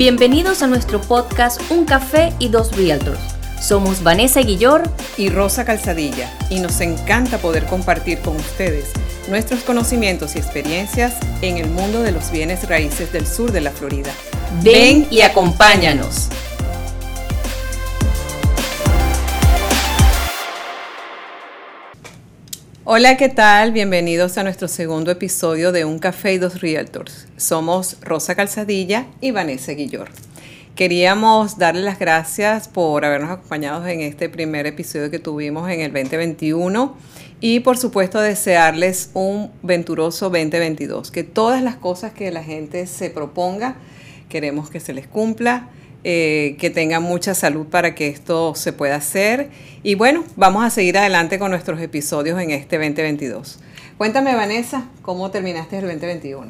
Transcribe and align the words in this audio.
Bienvenidos 0.00 0.62
a 0.62 0.66
nuestro 0.66 0.98
podcast 0.98 1.60
Un 1.70 1.84
Café 1.84 2.32
y 2.38 2.48
Dos 2.48 2.74
Realtors. 2.74 3.20
Somos 3.60 4.02
Vanessa 4.02 4.40
Guillor 4.40 4.82
y 5.18 5.28
Rosa 5.28 5.66
Calzadilla 5.66 6.32
y 6.48 6.60
nos 6.60 6.80
encanta 6.80 7.36
poder 7.36 7.66
compartir 7.66 8.18
con 8.20 8.34
ustedes 8.36 8.94
nuestros 9.28 9.60
conocimientos 9.60 10.36
y 10.36 10.38
experiencias 10.38 11.16
en 11.42 11.58
el 11.58 11.68
mundo 11.68 12.00
de 12.00 12.12
los 12.12 12.30
bienes 12.30 12.66
raíces 12.66 13.12
del 13.12 13.26
sur 13.26 13.52
de 13.52 13.60
la 13.60 13.72
Florida. 13.72 14.10
Ven 14.62 15.06
y 15.10 15.20
acompáñanos. 15.20 16.30
Hola, 22.92 23.16
¿qué 23.16 23.28
tal? 23.28 23.70
Bienvenidos 23.70 24.36
a 24.36 24.42
nuestro 24.42 24.66
segundo 24.66 25.12
episodio 25.12 25.70
de 25.70 25.84
Un 25.84 26.00
Café 26.00 26.32
y 26.32 26.38
Dos 26.38 26.60
Realtors. 26.60 27.28
Somos 27.36 27.96
Rosa 28.00 28.34
Calzadilla 28.34 29.06
y 29.20 29.30
Vanessa 29.30 29.70
Guillor. 29.74 30.08
Queríamos 30.74 31.56
darle 31.56 31.82
las 31.82 32.00
gracias 32.00 32.66
por 32.66 33.04
habernos 33.04 33.30
acompañado 33.30 33.86
en 33.86 34.00
este 34.00 34.28
primer 34.28 34.66
episodio 34.66 35.08
que 35.08 35.20
tuvimos 35.20 35.70
en 35.70 35.82
el 35.82 35.92
2021 35.92 36.96
y 37.40 37.60
por 37.60 37.78
supuesto 37.78 38.20
desearles 38.20 39.10
un 39.14 39.52
venturoso 39.62 40.28
2022, 40.28 41.12
que 41.12 41.22
todas 41.22 41.62
las 41.62 41.76
cosas 41.76 42.12
que 42.12 42.32
la 42.32 42.42
gente 42.42 42.88
se 42.88 43.08
proponga, 43.08 43.76
queremos 44.28 44.68
que 44.68 44.80
se 44.80 44.94
les 44.94 45.06
cumpla 45.06 45.68
eh, 46.02 46.56
que 46.58 46.70
tengan 46.70 47.02
mucha 47.02 47.34
salud 47.34 47.66
para 47.66 47.94
que 47.94 48.08
esto 48.08 48.54
se 48.54 48.72
pueda 48.72 48.96
hacer. 48.96 49.50
Y 49.82 49.96
bueno, 49.96 50.24
vamos 50.34 50.64
a 50.64 50.70
seguir 50.70 50.96
adelante 50.96 51.38
con 51.38 51.50
nuestros 51.50 51.78
episodios 51.78 52.40
en 52.40 52.52
este 52.52 52.78
2022. 52.78 53.58
Cuéntame, 53.98 54.34
Vanessa, 54.34 54.88
¿cómo 55.02 55.30
terminaste 55.30 55.76
el 55.76 55.82
2021? 55.82 56.46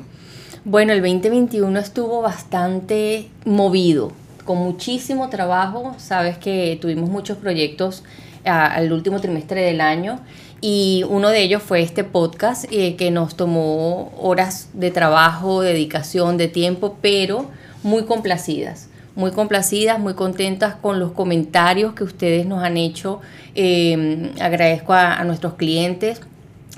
Bueno, 0.65 0.93
el 0.93 1.01
2021 1.01 1.81
estuvo 1.81 2.23
bastante 2.23 3.29
movido, 3.45 4.13
con 4.45 4.59
muchísimo 4.59 5.31
trabajo. 5.31 5.97
Sabes 5.99 6.39
que 6.39 6.79
tuvimos 6.81 7.11
muchos 7.11 7.37
proyectos 7.37 8.05
al 8.45 8.93
último 8.93 9.21
trimestre 9.21 9.63
del 9.63 9.81
año 9.81 10.21
y 10.61 11.05
uno 11.09 11.31
de 11.31 11.43
ellos 11.43 11.61
fue 11.61 11.83
este 11.83 12.05
podcast 12.05 12.67
eh, 12.71 12.95
que 12.95 13.11
nos 13.11 13.37
tomó 13.37 14.13
horas 14.17 14.69
de 14.75 14.93
trabajo, 14.93 15.61
dedicación, 15.63 16.37
de 16.37 16.47
tiempo, 16.47 16.99
pero 17.03 17.51
muy 17.83 18.05
complacidas 18.05 18.90
muy 19.15 19.33
complacidas, 19.33 19.99
muy 19.99 20.15
contentas 20.15 20.75
con 20.77 20.99
los 20.99 21.13
comentarios 21.13 21.95
que 21.95 22.05
ustedes 22.05 22.47
nos 22.47 22.63
han 22.63 22.77
hecho. 22.77 23.21
Eh, 23.55 24.33
agradezco 24.41 24.93
a, 24.93 25.23
nuestros 25.25 25.55
clientes 25.55 26.21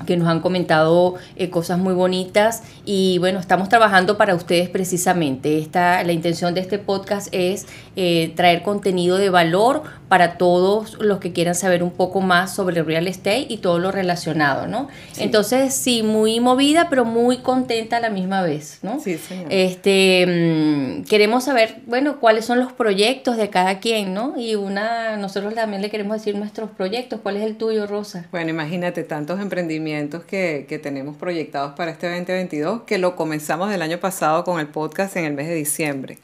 que 0.07 0.17
nos 0.17 0.29
han 0.29 0.41
comentado 0.41 1.15
eh, 1.37 1.51
cosas 1.51 1.79
muy 1.79 1.95
bonitas 1.95 2.63
y 2.85 3.19
bueno, 3.19 3.39
estamos 3.39 3.69
trabajando 3.69 4.17
para 4.17 4.35
ustedes 4.35 4.69
precisamente. 4.69 5.59
Esta, 5.59 6.03
la 6.03 6.13
intención 6.13 6.55
de 6.55 6.61
este 6.61 6.79
podcast 6.79 7.29
es 7.33 7.67
eh, 7.97 8.33
traer 8.35 8.63
contenido 8.63 9.19
de 9.19 9.31
valor 9.31 9.83
para 10.09 10.37
todos 10.37 10.99
los 11.01 11.21
que 11.21 11.33
quieran 11.33 11.55
saber 11.55 11.83
un 11.83 11.91
poco 11.91 12.21
más 12.21 12.55
sobre 12.55 12.83
real 12.83 13.07
estate 13.07 13.47
y 13.49 13.59
todo 13.59 13.79
lo 13.79 13.93
relacionado, 13.93 14.67
¿no? 14.67 14.89
Entonces, 15.19 15.73
sí, 15.73 16.03
muy 16.03 16.41
movida, 16.41 16.89
pero 16.91 17.05
muy 17.05 17.39
contenta 17.39 17.97
a 17.97 18.01
la 18.01 18.11
misma 18.11 18.43
vez, 18.43 18.79
¿no? 18.83 19.01
Sí, 19.01 19.17
señor. 19.17 19.47
Este, 19.49 20.27
mm, 20.27 21.05
queremos 21.05 21.45
saber, 21.45 21.77
bueno, 21.87 22.21
cuáles 22.21 22.45
son 22.45 22.61
los 22.61 22.73
proyectos 22.73 23.39
de 23.39 23.49
cada 23.49 23.79
quien, 23.79 24.13
¿no? 24.13 24.35
Y 24.39 24.55
una, 24.55 25.17
nosotros 25.17 25.55
también 25.55 25.81
le 25.81 25.89
queremos 25.89 26.19
decir 26.19 26.35
nuestros 26.35 26.71
proyectos. 26.71 27.21
¿Cuál 27.23 27.37
es 27.37 27.45
el 27.45 27.57
tuyo, 27.57 27.87
Rosa? 27.87 28.27
Bueno, 28.31 28.51
imagínate 28.51 29.05
tantos 29.05 29.41
emprendimientos 29.41 29.82
que, 30.27 30.67
que 30.69 30.79
tenemos 30.79 31.17
proyectados 31.17 31.75
para 31.75 31.91
este 31.91 32.07
2022 32.09 32.83
que 32.83 32.99
lo 32.99 33.17
comenzamos 33.17 33.73
el 33.73 33.83
año 33.83 33.99
pasado 33.99 34.45
con 34.45 34.61
el 34.61 34.69
podcast 34.69 35.17
en 35.17 35.25
el 35.25 35.35
mes 35.35 35.49
de 35.49 35.55
diciembre. 35.55 36.19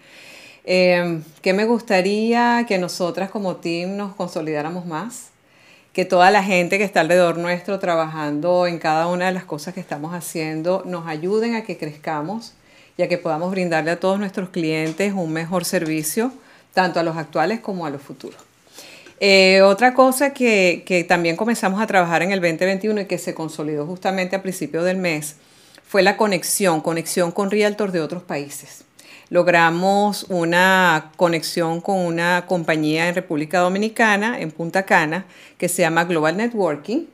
Eh, 0.64 1.20
¿Qué 1.42 1.53
me 1.55 1.64
gustaría 1.64 2.64
que 2.69 2.79
nosotras 2.79 3.31
como 3.31 3.56
team 3.56 3.97
nos 3.97 4.14
consolidáramos 4.14 4.86
más? 4.86 5.31
Que 5.92 6.05
toda 6.05 6.31
la 6.31 6.42
gente 6.42 6.79
que 6.79 6.84
está 6.84 7.01
alrededor 7.01 7.39
nuestro 7.39 7.79
trabajando 7.79 8.67
en 8.67 8.79
cada 8.79 9.07
una 9.07 9.27
de 9.27 9.33
las 9.33 9.45
cosas 9.45 9.74
que 9.74 9.80
estamos 9.80 10.14
haciendo 10.14 10.83
nos 10.86 11.07
ayuden 11.07 11.55
a 11.55 11.63
que 11.64 11.79
crezcamos 11.79 12.55
y 12.97 13.02
a 13.02 13.08
que 13.08 13.18
podamos 13.18 13.51
brindarle 13.51 13.92
a 13.92 14.01
todos 14.01 14.18
nuestros 14.18 14.51
clientes 14.51 15.13
un 15.14 15.33
mejor 15.33 15.64
servicio, 15.64 16.33
tanto 16.74 17.01
a 17.01 17.02
los 17.02 17.17
actuales 17.17 17.61
como 17.61 17.86
a 17.86 17.91
los 17.91 18.02
futuros. 18.02 18.48
Eh, 19.20 19.62
otra 19.62 19.95
cosa 19.95 20.33
que, 20.33 20.84
que, 20.86 21.05
también 21.05 21.36
comenzamos 21.36 21.80
a 21.80 21.86
trabajar 21.86 22.23
en 22.23 22.30
el 22.30 22.40
2021 22.40 23.01
y 23.01 23.06
que 23.06 23.18
se 23.18 23.34
consolidó 23.34 23.86
justamente 23.86 24.36
a 24.36 24.42
principios 24.42 24.84
del 24.84 24.96
mes 24.96 25.36
fue 25.84 26.02
la 26.02 26.17
conexión, 26.17 26.80
conexión 26.80 27.33
con 27.33 27.51
realtors 27.51 27.92
de 27.92 28.01
otros 28.01 28.23
países 28.23 28.84
logramos 29.30 30.24
una 30.29 31.12
conexión 31.17 31.80
con 31.80 31.98
una 31.98 32.46
compañía 32.46 33.08
en 33.08 33.14
República 33.14 33.61
Dominicana, 33.61 34.40
en 34.40 34.51
Punta 34.51 34.84
Cana, 34.84 35.27
que 35.58 35.68
se 35.68 35.83
llama 35.83 36.05
Global 36.05 36.36
Networking. 36.36 37.06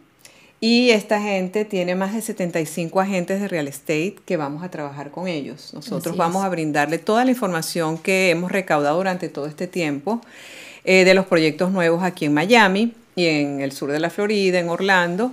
Y 0.60 0.90
esta 0.90 1.20
gente 1.20 1.66
tiene 1.66 1.94
más 1.94 2.14
de 2.14 2.22
75 2.22 3.00
agentes 3.00 3.40
de 3.40 3.48
real 3.48 3.68
estate 3.68 4.16
que 4.24 4.38
vamos 4.38 4.62
a 4.62 4.70
trabajar 4.70 5.10
con 5.10 5.28
ellos. 5.28 5.74
Nosotros 5.74 6.16
vamos 6.16 6.42
a 6.42 6.48
brindarle 6.48 6.96
toda 6.98 7.24
la 7.24 7.32
información 7.32 7.98
que 7.98 8.30
hemos 8.30 8.50
recaudado 8.50 8.96
durante 8.96 9.28
todo 9.28 9.46
este 9.46 9.66
tiempo 9.66 10.22
eh, 10.84 11.04
de 11.04 11.14
los 11.14 11.26
proyectos 11.26 11.72
nuevos 11.72 12.02
aquí 12.02 12.26
en 12.26 12.34
Miami 12.34 12.92
y 13.16 13.26
en 13.26 13.60
el 13.60 13.72
sur 13.72 13.90
de 13.90 13.98
la 13.98 14.10
Florida, 14.10 14.58
en 14.58 14.68
Orlando. 14.68 15.32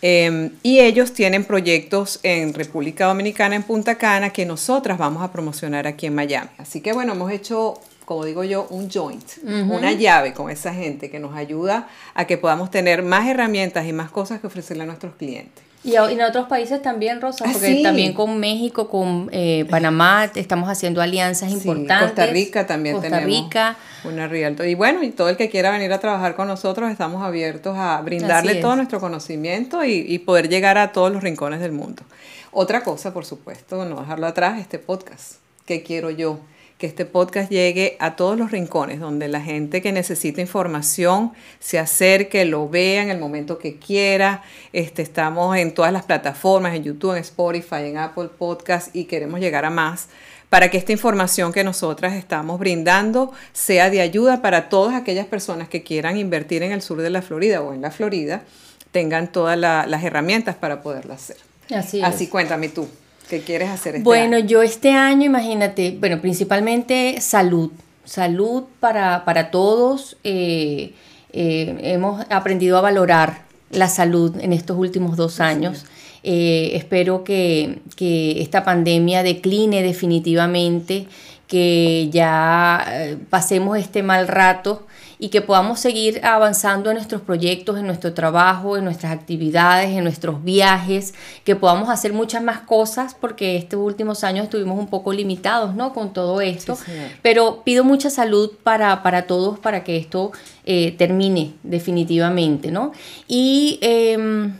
Em, 0.00 0.50
y 0.62 0.78
ellos 0.80 1.12
tienen 1.12 1.44
proyectos 1.44 2.20
en 2.22 2.54
República 2.54 3.06
Dominicana, 3.06 3.56
en 3.56 3.64
Punta 3.64 3.96
Cana, 3.96 4.30
que 4.30 4.46
nosotras 4.46 4.96
vamos 4.96 5.22
a 5.22 5.32
promocionar 5.32 5.86
aquí 5.86 6.06
en 6.06 6.14
Miami. 6.14 6.50
Así 6.58 6.80
que 6.80 6.92
bueno, 6.92 7.12
hemos 7.12 7.32
hecho, 7.32 7.80
como 8.04 8.24
digo 8.24 8.44
yo, 8.44 8.66
un 8.70 8.88
joint, 8.90 9.24
una 9.42 9.92
llave 9.92 10.32
con 10.34 10.50
esa 10.50 10.72
gente 10.72 11.10
que 11.10 11.18
nos 11.18 11.34
ayuda 11.34 11.88
a 12.14 12.26
que 12.26 12.38
podamos 12.38 12.70
tener 12.70 13.02
más 13.02 13.26
herramientas 13.26 13.86
y 13.86 13.92
más 13.92 14.10
cosas 14.10 14.40
que 14.40 14.46
ofrecerle 14.46 14.84
a 14.84 14.86
nuestros 14.86 15.16
clientes. 15.16 15.67
Y, 15.84 15.94
en 15.94 16.20
otros 16.22 16.48
países 16.48 16.82
también, 16.82 17.20
Rosa, 17.20 17.44
ah, 17.46 17.50
porque 17.52 17.82
también 17.82 18.12
con 18.12 18.38
México, 18.40 18.88
con 18.88 19.30
eh, 19.32 19.64
Panamá, 19.70 20.30
estamos 20.34 20.68
haciendo 20.68 21.00
alianzas 21.00 21.52
importantes. 21.52 22.08
Costa 22.08 22.26
Rica 22.26 22.66
también 22.66 22.96
Costa 22.96 23.20
Rica. 23.20 23.76
una 24.04 24.26
Realto. 24.26 24.64
Y 24.64 24.74
bueno, 24.74 25.02
y 25.04 25.10
todo 25.10 25.28
el 25.28 25.36
que 25.36 25.48
quiera 25.48 25.70
venir 25.70 25.92
a 25.92 26.00
trabajar 26.00 26.34
con 26.34 26.48
nosotros, 26.48 26.90
estamos 26.90 27.22
abiertos 27.22 27.76
a 27.78 28.00
brindarle 28.00 28.56
todo 28.56 28.74
nuestro 28.74 28.98
conocimiento 28.98 29.84
y, 29.84 30.04
y 30.06 30.18
poder 30.18 30.48
llegar 30.48 30.78
a 30.78 30.92
todos 30.92 31.12
los 31.12 31.22
rincones 31.22 31.60
del 31.60 31.72
mundo. 31.72 32.02
Otra 32.50 32.82
cosa, 32.82 33.14
por 33.14 33.24
supuesto, 33.24 33.84
no 33.84 34.00
dejarlo 34.00 34.26
atrás, 34.26 34.58
este 34.58 34.78
podcast. 34.78 35.34
¿Qué 35.64 35.82
quiero 35.82 36.10
yo? 36.10 36.40
Que 36.78 36.86
este 36.86 37.04
podcast 37.04 37.50
llegue 37.50 37.96
a 37.98 38.14
todos 38.14 38.38
los 38.38 38.52
rincones, 38.52 39.00
donde 39.00 39.26
la 39.26 39.40
gente 39.40 39.82
que 39.82 39.90
necesita 39.90 40.40
información 40.40 41.32
se 41.58 41.80
acerque, 41.80 42.44
lo 42.44 42.68
vea 42.68 43.02
en 43.02 43.10
el 43.10 43.18
momento 43.18 43.58
que 43.58 43.78
quiera. 43.78 44.44
Este, 44.72 45.02
estamos 45.02 45.56
en 45.56 45.74
todas 45.74 45.92
las 45.92 46.04
plataformas, 46.04 46.76
en 46.76 46.84
YouTube, 46.84 47.14
en 47.14 47.18
Spotify, 47.18 47.86
en 47.86 47.98
Apple 47.98 48.28
Podcast 48.38 48.94
y 48.94 49.04
queremos 49.04 49.40
llegar 49.40 49.64
a 49.64 49.70
más 49.70 50.08
para 50.50 50.70
que 50.70 50.78
esta 50.78 50.92
información 50.92 51.52
que 51.52 51.64
nosotras 51.64 52.14
estamos 52.14 52.60
brindando 52.60 53.32
sea 53.52 53.90
de 53.90 54.00
ayuda 54.00 54.40
para 54.40 54.68
todas 54.68 54.94
aquellas 54.94 55.26
personas 55.26 55.68
que 55.68 55.82
quieran 55.82 56.16
invertir 56.16 56.62
en 56.62 56.70
el 56.70 56.80
sur 56.80 57.02
de 57.02 57.10
la 57.10 57.22
Florida 57.22 57.60
o 57.60 57.74
en 57.74 57.82
la 57.82 57.90
Florida, 57.90 58.44
tengan 58.92 59.30
todas 59.30 59.58
las 59.58 60.04
herramientas 60.04 60.54
para 60.54 60.80
poderlo 60.80 61.12
hacer. 61.12 61.36
Así, 61.74 62.00
Así 62.02 62.28
cuéntame 62.28 62.68
tú. 62.68 62.88
¿Qué 63.28 63.40
quieres 63.40 63.68
hacer 63.68 63.96
este 63.96 64.04
bueno, 64.04 64.38
yo 64.38 64.62
este 64.62 64.92
año, 64.92 65.26
imagínate, 65.26 65.96
bueno, 66.00 66.20
principalmente 66.20 67.20
salud, 67.20 67.70
salud 68.04 68.64
para, 68.80 69.26
para 69.26 69.50
todos. 69.50 70.16
Eh, 70.24 70.94
eh, 71.32 71.76
hemos 71.82 72.24
aprendido 72.30 72.78
a 72.78 72.80
valorar 72.80 73.42
la 73.70 73.88
salud 73.88 74.34
en 74.40 74.54
estos 74.54 74.78
últimos 74.78 75.18
dos 75.18 75.40
años. 75.40 75.84
Eh, 76.22 76.70
espero 76.72 77.22
que, 77.22 77.80
que, 77.96 78.40
esta 78.40 78.64
pandemia 78.64 79.22
decline 79.22 79.82
definitivamente, 79.82 81.06
que 81.46 82.08
ya 82.10 83.16
pasemos 83.28 83.76
este 83.76 84.02
mal 84.02 84.26
rato 84.26 84.86
y 85.18 85.30
que 85.30 85.40
podamos 85.40 85.80
seguir 85.80 86.20
avanzando 86.24 86.90
en 86.90 86.96
nuestros 86.96 87.20
proyectos, 87.22 87.78
en 87.78 87.86
nuestro 87.86 88.14
trabajo, 88.14 88.76
en 88.76 88.84
nuestras 88.84 89.12
actividades, 89.12 89.90
en 89.90 90.04
nuestros 90.04 90.44
viajes, 90.44 91.14
que 91.44 91.56
podamos 91.56 91.88
hacer 91.88 92.12
muchas 92.12 92.42
más 92.42 92.60
cosas 92.60 93.14
porque 93.14 93.56
estos 93.56 93.80
últimos 93.80 94.22
años 94.22 94.44
estuvimos 94.44 94.78
un 94.78 94.88
poco 94.88 95.12
limitados, 95.12 95.74
¿no? 95.74 95.92
Con 95.92 96.12
todo 96.12 96.40
esto. 96.40 96.78
Pero 97.22 97.62
pido 97.64 97.82
mucha 97.84 98.10
salud 98.10 98.52
para, 98.62 99.02
para 99.02 99.26
todos 99.26 99.58
para 99.58 99.82
que 99.82 99.96
esto 99.96 100.32
eh, 100.64 100.92
termine 100.92 101.54
definitivamente, 101.62 102.70
¿no? 102.70 102.92
Y 103.26 103.78
em, 103.82 104.54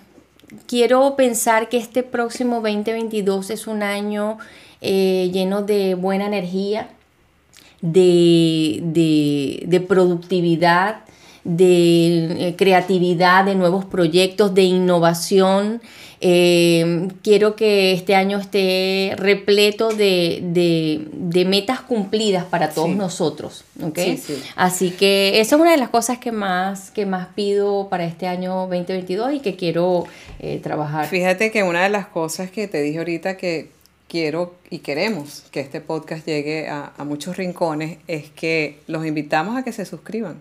quiero 0.67 1.15
pensar 1.17 1.69
que 1.69 1.77
este 1.77 2.03
próximo 2.03 2.57
2022 2.57 3.51
es 3.51 3.67
un 3.67 3.83
año 3.83 4.39
eh, 4.81 5.31
lleno 5.33 5.63
de 5.63 5.95
buena 5.95 6.27
energía, 6.27 6.89
de, 7.81 8.81
de, 9.67 9.81
productividad, 9.81 11.05
de 11.45 12.55
creatividad, 12.57 13.45
de 13.45 13.55
nuevos 13.55 13.85
proyectos, 13.85 14.55
de 14.55 14.63
innovación. 14.65 15.81
Eh, 16.21 17.09
quiero 17.23 17.55
que 17.55 17.93
este 17.93 18.17
año 18.17 18.39
esté 18.39 19.13
repleto 19.17 19.91
de, 19.91 21.45
metas 21.47 21.81
cumplidas 21.81 22.45
para 22.45 22.71
todos 22.71 22.91
nosotros. 22.91 23.65
¿okay? 23.81 24.21
Así 24.57 24.91
que 24.91 25.41
esa 25.41 25.55
es 25.55 25.61
una 25.61 25.71
de 25.71 25.77
las 25.77 25.91
cosas 25.91 26.19
que 26.19 26.33
más, 26.33 26.91
que 26.91 27.07
más 27.07 27.29
pido 27.37 27.89
para 27.89 28.05
este 28.05 28.27
año 28.27 28.67
2022 28.67 29.35
y 29.35 29.41
que 29.41 29.55
quiero 29.55 30.07
eh, 30.41 30.59
trabajar. 30.61 31.07
Fíjate 31.07 31.53
que 31.53 31.63
una 31.63 31.85
de 31.85 31.91
las 31.91 32.09
cosas 32.09 32.51
que 32.51 32.67
te 32.67 32.83
dije 32.83 32.99
ahorita 32.99 33.37
que 33.37 33.78
quiero 34.09 34.55
y 34.71 34.79
queremos 34.79 35.45
que 35.51 35.61
este 35.61 35.81
podcast 35.81 36.27
llegue 36.27 36.69
a, 36.69 36.93
muchos 37.05 37.37
rincones 37.37 37.99
es 38.09 38.31
que 38.31 38.81
los 38.87 39.07
invitamos 39.07 39.57
a 39.57 39.63
que 39.63 39.73
se 39.73 39.85
suscriban 39.85 40.41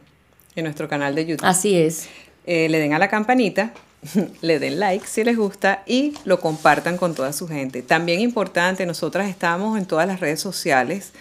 en 0.56 0.64
nuestro 0.64 0.88
canal 0.88 1.14
de 1.14 1.26
YouTube. 1.26 1.46
Así 1.46 1.76
es. 1.76 2.08
Eh, 2.46 2.70
le 2.70 2.80
den 2.80 2.94
a 2.94 3.00
la 3.00 3.10
campanita 3.10 3.74
le 4.42 4.60
den 4.60 4.80
like 4.80 5.06
si 5.08 5.24
les 5.24 5.38
gusta 5.38 5.84
y 5.86 6.14
lo 6.24 6.40
compartan 6.40 6.98
con 6.98 7.16
toda 7.16 7.34
su 7.34 7.48
gente. 7.48 7.82
También 7.82 8.22
importante, 8.22 8.86
nosotras 8.86 9.30
estamos 9.30 9.78
en 9.78 9.86
todas 9.86 10.08
las 10.08 10.20
redes 10.20 10.40
sociales. 10.40 11.12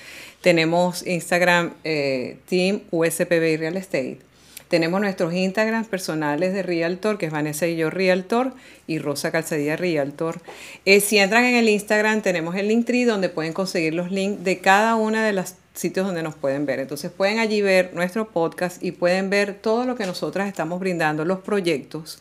Tenemos 0.41 1.07
Instagram 1.07 1.73
eh, 1.85 2.39
Team 2.49 2.83
USPB 2.91 3.59
Real 3.59 3.77
Estate. 3.77 4.19
Tenemos 4.69 5.01
nuestros 5.01 5.33
Instagram 5.33 5.85
personales 5.85 6.53
de 6.53 6.63
Realtor, 6.63 7.19
que 7.19 7.27
es 7.27 7.33
Vanessa 7.33 7.67
y 7.67 7.77
yo 7.77 7.91
Realtor, 7.91 8.53
y 8.87 8.99
Rosa 8.99 9.31
Calzadilla 9.31 9.77
Realtor. 9.77 10.41
Eh, 10.85 11.01
si 11.01 11.19
entran 11.19 11.45
en 11.45 11.55
el 11.55 11.69
Instagram, 11.69 12.23
tenemos 12.23 12.57
el 12.57 12.69
Linktree 12.69 13.05
donde 13.05 13.29
pueden 13.29 13.53
conseguir 13.53 13.95
los 13.95 14.11
links 14.11 14.43
de 14.45 14.59
cada 14.59 14.97
una 14.97 15.25
de 15.25 15.33
las 15.33 15.57
sitios 15.75 16.07
donde 16.07 16.23
nos 16.23 16.35
pueden 16.35 16.67
ver. 16.67 16.81
Entonces 16.81 17.11
pueden 17.11 17.39
allí 17.39 17.63
ver 17.63 17.95
nuestro 17.95 18.29
podcast 18.31 18.83
y 18.83 18.93
pueden 18.93 19.31
ver 19.31 19.55
todo 19.55 19.85
lo 19.85 19.95
que 19.95 20.07
nosotras 20.07 20.49
estamos 20.49 20.81
brindando, 20.81 21.25
los 21.25 21.41
proyectos 21.41 22.21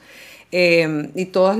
Em, 0.51 1.11
y 1.15 1.25
todos 1.25 1.57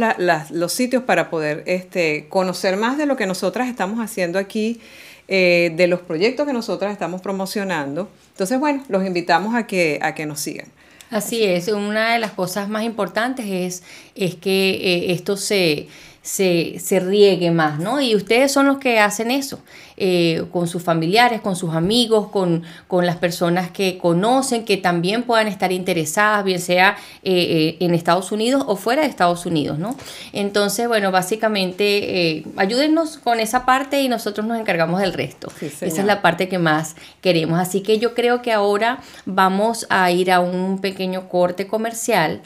los 0.52 0.72
sitios 0.72 1.04
para 1.04 1.30
poder 1.30 1.64
este, 1.66 2.28
conocer 2.30 2.78
más 2.78 2.98
de 2.98 3.06
lo 3.06 3.18
que 3.18 3.26
nosotras 3.26 3.68
estamos 3.68 4.00
haciendo 4.00 4.40
aquí, 4.40 4.80
eh, 5.28 5.74
de 5.76 5.88
los 5.88 6.02
proyectos 6.02 6.46
que 6.46 6.54
nosotras 6.54 6.94
estamos 6.94 7.20
promocionando. 7.22 8.10
Entonces, 8.32 8.60
bueno, 8.60 8.84
los 8.88 9.06
invitamos 9.06 9.56
a 9.56 9.68
que, 9.68 10.00
a 10.02 10.16
que 10.16 10.26
nos 10.26 10.40
sigan. 10.40 10.68
Así 11.10 11.44
es, 11.44 11.68
una 11.68 12.14
de 12.14 12.20
las 12.20 12.32
cosas 12.32 12.68
más 12.68 12.84
importantes 12.84 13.46
es, 13.46 13.84
es 14.16 14.36
que 14.36 14.72
eh, 14.72 15.12
esto 15.12 15.38
se, 15.38 15.88
se, 16.22 16.80
se, 16.80 17.00
riegue 17.00 17.52
más, 17.52 17.80
¿no? 17.80 18.02
Y 18.02 18.16
ustedes 18.16 18.52
son 18.52 18.66
los 18.66 18.80
que 18.80 19.00
hacen 19.00 19.30
eso. 19.30 19.60
Eh, 19.98 20.44
con 20.52 20.68
sus 20.68 20.84
familiares, 20.84 21.40
con 21.40 21.56
sus 21.56 21.74
amigos, 21.74 22.28
con, 22.28 22.64
con, 22.90 23.06
las 23.06 23.16
personas 23.16 23.72
que 23.72 23.98
conocen, 23.98 24.66
que 24.66 24.76
también 24.76 25.24
puedan 25.24 25.48
estar 25.48 25.72
interesadas, 25.72 26.44
bien 26.44 26.60
sea 26.60 26.98
eh, 27.24 27.32
eh, 27.32 27.78
en 27.80 27.94
Estados 27.94 28.34
Unidos 28.34 28.66
o 28.68 28.76
fuera 28.76 29.04
de 29.04 29.08
Estados 29.08 29.46
Unidos, 29.46 29.80
¿no? 29.80 29.96
Entonces, 30.34 30.90
bueno, 30.90 31.12
básicamente 31.12 32.44
ayúdennos 32.58 33.18
con 33.20 33.40
esa 33.40 33.66
parte 33.66 34.02
y 34.02 34.10
nosotros 34.10 34.46
nos 34.46 34.60
encargamos 34.60 35.00
del 35.00 35.14
resto. 35.14 35.48
esa 35.62 35.86
es 35.86 36.06
la 36.06 36.22
parte 36.22 36.50
que 36.50 36.60
más 36.60 36.98
queremos. 37.22 37.58
Así 37.58 37.80
que 37.80 37.98
yo 37.98 38.14
creo 38.14 38.42
que 38.42 38.52
ahora 38.52 39.00
vamos 39.26 39.88
a 39.90 40.12
ir 40.12 40.30
a 40.30 40.42
un 40.42 40.80
pequeño 40.80 41.30
corte 41.30 41.68
comercial. 41.68 42.42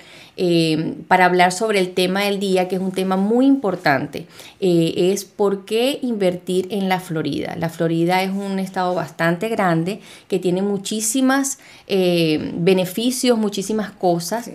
para 1.07 1.25
hablar 1.25 1.51
sobre 1.51 1.79
el 1.79 1.93
tema 1.93 2.21
del 2.21 2.39
día, 2.39 2.69
que 2.69 2.75
es 2.75 2.81
un 2.81 2.93
tema 2.93 3.17
muy 3.17 3.45
importante, 3.45 4.25
es 4.59 5.25
por 5.25 5.65
qué 5.65 5.99
invertir 6.01 6.67
en 6.71 6.87
la 6.87 6.99
Florida. 6.99 7.38
La 7.57 7.69
Florida 7.69 8.21
es 8.23 8.31
un 8.31 8.59
estado 8.59 8.93
bastante 8.95 9.49
grande 9.49 10.01
que 10.27 10.39
tiene 10.39 10.61
muchísimas 10.61 11.59
eh, 11.87 12.51
beneficios, 12.55 13.37
muchísimas 13.37 13.91
cosas. 13.91 14.49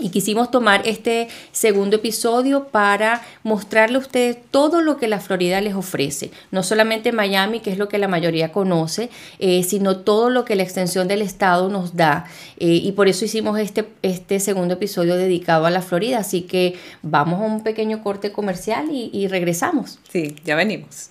Y 0.00 0.08
quisimos 0.08 0.50
tomar 0.50 0.86
este 0.86 1.28
segundo 1.52 1.96
episodio 1.96 2.68
para 2.68 3.22
mostrarle 3.42 3.96
a 3.96 4.00
ustedes 4.00 4.38
todo 4.50 4.80
lo 4.80 4.96
que 4.96 5.08
la 5.08 5.20
Florida 5.20 5.60
les 5.60 5.74
ofrece. 5.74 6.30
No 6.50 6.62
solamente 6.62 7.12
Miami, 7.12 7.60
que 7.60 7.70
es 7.70 7.78
lo 7.78 7.88
que 7.88 7.98
la 7.98 8.08
mayoría 8.08 8.50
conoce, 8.50 9.10
eh, 9.38 9.62
sino 9.62 9.98
todo 9.98 10.30
lo 10.30 10.44
que 10.44 10.56
la 10.56 10.62
extensión 10.62 11.06
del 11.06 11.20
estado 11.22 11.68
nos 11.68 11.96
da. 11.96 12.24
Eh, 12.58 12.80
y 12.82 12.92
por 12.92 13.08
eso 13.08 13.26
hicimos 13.26 13.58
este, 13.58 13.86
este 14.02 14.40
segundo 14.40 14.74
episodio 14.74 15.16
dedicado 15.16 15.66
a 15.66 15.70
la 15.70 15.82
Florida. 15.82 16.18
Así 16.18 16.42
que 16.42 16.78
vamos 17.02 17.40
a 17.40 17.44
un 17.44 17.62
pequeño 17.62 18.02
corte 18.02 18.32
comercial 18.32 18.88
y 18.90 19.28
regresamos. 19.28 19.98
Sí, 20.10 20.36
ya 20.44 20.54
venimos. 20.56 21.10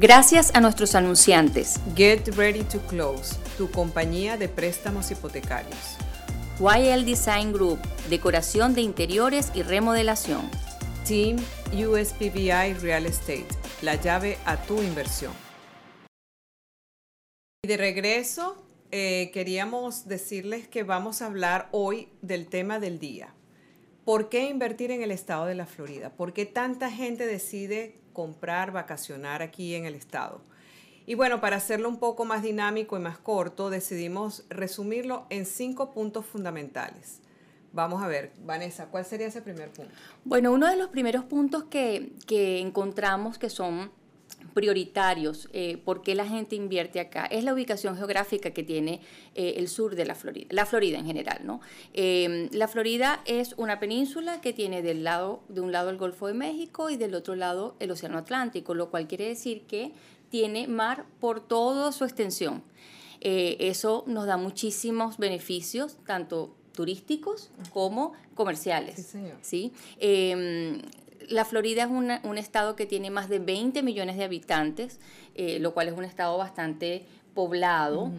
Gracias 0.00 0.50
a 0.54 0.60
nuestros 0.60 0.94
anunciantes. 0.94 1.78
Get 1.94 2.34
Ready 2.34 2.62
to 2.64 2.80
Close, 2.88 3.36
tu 3.58 3.70
compañía 3.70 4.38
de 4.38 4.48
préstamos 4.48 5.10
hipotecarios. 5.10 5.98
YL 6.58 7.04
Design 7.04 7.52
Group, 7.52 7.78
decoración 8.08 8.74
de 8.74 8.80
interiores 8.80 9.52
y 9.54 9.62
remodelación. 9.62 10.50
Team 11.06 11.36
USPBI 11.72 12.74
Real 12.80 13.06
Estate, 13.06 13.46
la 13.82 13.94
llave 13.94 14.38
a 14.46 14.56
tu 14.56 14.82
inversión. 14.82 15.32
Y 17.62 17.68
de 17.68 17.76
regreso, 17.76 18.56
eh, 18.90 19.30
queríamos 19.32 20.08
decirles 20.08 20.68
que 20.68 20.82
vamos 20.82 21.22
a 21.22 21.26
hablar 21.26 21.68
hoy 21.72 22.08
del 22.22 22.46
tema 22.46 22.78
del 22.80 22.98
día. 22.98 23.34
¿Por 24.04 24.28
qué 24.28 24.48
invertir 24.48 24.90
en 24.90 25.02
el 25.02 25.10
estado 25.10 25.46
de 25.46 25.54
la 25.54 25.66
Florida? 25.66 26.10
¿Por 26.10 26.32
qué 26.32 26.46
tanta 26.46 26.90
gente 26.90 27.26
decide 27.26 28.00
comprar, 28.12 28.72
vacacionar 28.72 29.42
aquí 29.42 29.74
en 29.74 29.86
el 29.86 29.94
estado. 29.94 30.42
Y 31.06 31.14
bueno, 31.14 31.40
para 31.40 31.56
hacerlo 31.56 31.88
un 31.88 31.98
poco 31.98 32.24
más 32.24 32.42
dinámico 32.42 32.96
y 32.96 33.00
más 33.00 33.18
corto, 33.18 33.70
decidimos 33.70 34.44
resumirlo 34.48 35.26
en 35.30 35.46
cinco 35.46 35.90
puntos 35.90 36.26
fundamentales. 36.26 37.20
Vamos 37.72 38.02
a 38.02 38.08
ver, 38.08 38.32
Vanessa, 38.44 38.86
¿cuál 38.86 39.04
sería 39.04 39.28
ese 39.28 39.42
primer 39.42 39.70
punto? 39.70 39.92
Bueno, 40.24 40.52
uno 40.52 40.68
de 40.68 40.76
los 40.76 40.88
primeros 40.88 41.24
puntos 41.24 41.64
que, 41.64 42.12
que 42.26 42.60
encontramos 42.60 43.38
que 43.38 43.48
son 43.48 43.90
prioritarios, 44.54 45.48
eh, 45.52 45.78
por 45.84 46.02
qué 46.02 46.14
la 46.14 46.26
gente 46.26 46.56
invierte 46.56 47.00
acá, 47.00 47.26
es 47.26 47.44
la 47.44 47.54
ubicación 47.54 47.96
geográfica 47.96 48.50
que 48.50 48.62
tiene 48.62 49.00
eh, 49.34 49.54
el 49.56 49.68
sur 49.68 49.94
de 49.94 50.04
la 50.04 50.14
Florida, 50.14 50.48
la 50.50 50.66
Florida 50.66 50.98
en 50.98 51.06
general, 51.06 51.40
¿no? 51.44 51.60
Em, 51.92 52.48
la 52.52 52.68
Florida 52.68 53.22
es 53.26 53.54
una 53.56 53.80
península 53.80 54.40
que 54.40 54.52
tiene 54.52 54.82
del 54.82 55.04
lado, 55.04 55.42
de 55.48 55.60
un 55.60 55.72
lado 55.72 55.90
el 55.90 55.96
Golfo 55.96 56.26
de 56.26 56.34
México 56.34 56.90
y 56.90 56.96
del 56.96 57.14
otro 57.14 57.34
lado 57.34 57.76
el 57.80 57.90
Océano 57.90 58.18
Atlántico, 58.18 58.74
lo 58.74 58.90
cual 58.90 59.06
quiere 59.06 59.26
decir 59.26 59.62
que 59.62 59.92
tiene 60.30 60.68
mar 60.68 61.06
por 61.20 61.40
toda 61.40 61.92
su 61.92 62.04
extensión. 62.04 62.62
Eh, 63.20 63.56
eso 63.60 64.04
nos 64.06 64.26
da 64.26 64.36
muchísimos 64.36 65.18
beneficios, 65.18 65.98
tanto 66.06 66.54
turísticos 66.72 67.50
como 67.72 68.14
comerciales. 68.34 68.96
Sí, 68.96 69.02
señor. 69.02 69.38
¿sí? 69.42 69.72
Em, 69.98 70.80
la 71.30 71.44
Florida 71.44 71.84
es 71.84 71.90
un 72.24 72.38
estado 72.38 72.76
que 72.76 72.86
tiene 72.86 73.10
más 73.10 73.28
de 73.28 73.38
20 73.38 73.82
millones 73.82 74.16
de 74.16 74.24
habitantes, 74.24 75.00
eh, 75.34 75.58
lo 75.60 75.72
cual 75.72 75.88
es 75.88 75.94
un 75.94 76.04
estado 76.04 76.36
bastante 76.36 77.06
poblado. 77.34 78.10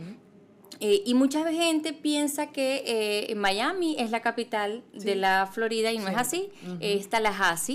Eh, 0.79 1.03
y 1.05 1.13
mucha 1.13 1.47
gente 1.51 1.93
piensa 1.93 2.47
que 2.47 2.83
eh, 3.29 3.35
Miami 3.35 3.97
es 3.99 4.09
la 4.09 4.21
capital 4.21 4.83
de 4.93 5.15
la 5.15 5.47
Florida 5.51 5.91
y 5.91 5.99
no 5.99 6.07
es 6.07 6.17
así. 6.17 6.49
está 6.79 7.19
la 7.19 7.29
Está 7.29 7.73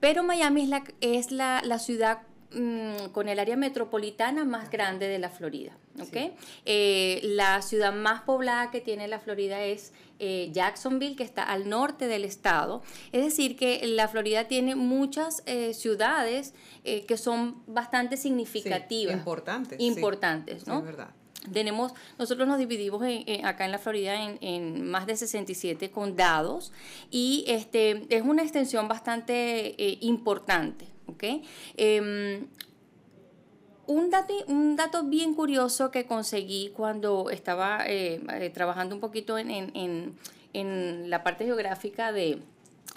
pero 0.00 0.22
Miami 0.22 0.62
es 0.62 0.68
la, 0.68 0.84
es 1.00 1.32
la, 1.32 1.78
ciudad 1.78 2.22
mm, 2.52 3.10
con 3.12 3.28
el 3.28 3.40
área 3.40 3.56
metropolitana 3.56 4.44
más 4.44 4.70
grande 4.70 5.08
de 5.08 5.18
la 5.18 5.28
Florida. 5.28 5.76
¿Okay? 6.00 6.32
la 7.22 7.62
ciudad 7.62 7.92
más 7.92 8.22
poblada 8.22 8.70
que 8.70 8.80
tiene 8.80 9.08
la 9.08 9.18
Florida 9.18 9.62
es 9.62 9.92
eh, 10.20 10.50
Jacksonville, 10.52 11.14
que 11.14 11.22
está 11.22 11.44
al 11.44 11.68
norte 11.68 12.08
del 12.08 12.24
estado. 12.24 12.82
Es 13.12 13.24
decir, 13.24 13.56
que 13.56 13.86
la 13.86 14.08
Florida 14.08 14.48
tiene 14.48 14.74
muchas 14.74 15.44
eh, 15.46 15.74
ciudades 15.74 16.54
eh, 16.82 17.04
que 17.06 17.16
son 17.16 17.62
bastante 17.68 18.16
significativas. 18.16 19.14
importantes. 19.14 19.80
Importantes, 19.80 20.66
¿no? 20.66 20.78
Es 20.78 20.84
verdad. 20.84 21.10
Tenemos, 21.52 21.92
nosotros 22.18 22.48
nos 22.48 22.58
dividimos 22.58 23.00
acá 23.44 23.64
en 23.64 23.70
la 23.70 23.78
Florida 23.78 24.16
en, 24.40 24.90
más 24.90 25.06
de 25.06 25.16
67 25.16 25.90
condados 25.92 26.72
y 27.12 27.44
este, 27.46 28.04
es 28.14 28.22
una 28.22 28.42
extensión 28.42 28.88
bastante 28.88 29.76
importante. 30.00 30.86
¿okay? 31.06 31.44
Em, 31.76 32.48
un 33.88 34.10
dato, 34.10 34.34
un 34.46 34.76
dato 34.76 35.02
bien 35.04 35.34
curioso 35.34 35.90
que 35.90 36.06
conseguí 36.06 36.70
cuando 36.76 37.30
estaba 37.30 37.84
eh, 37.86 38.20
eh, 38.34 38.50
trabajando 38.50 38.94
un 38.94 39.00
poquito 39.00 39.36
en, 39.38 40.14
la 41.10 41.22
parte 41.22 41.44
geográfica 41.44 42.12
de, 42.12 42.40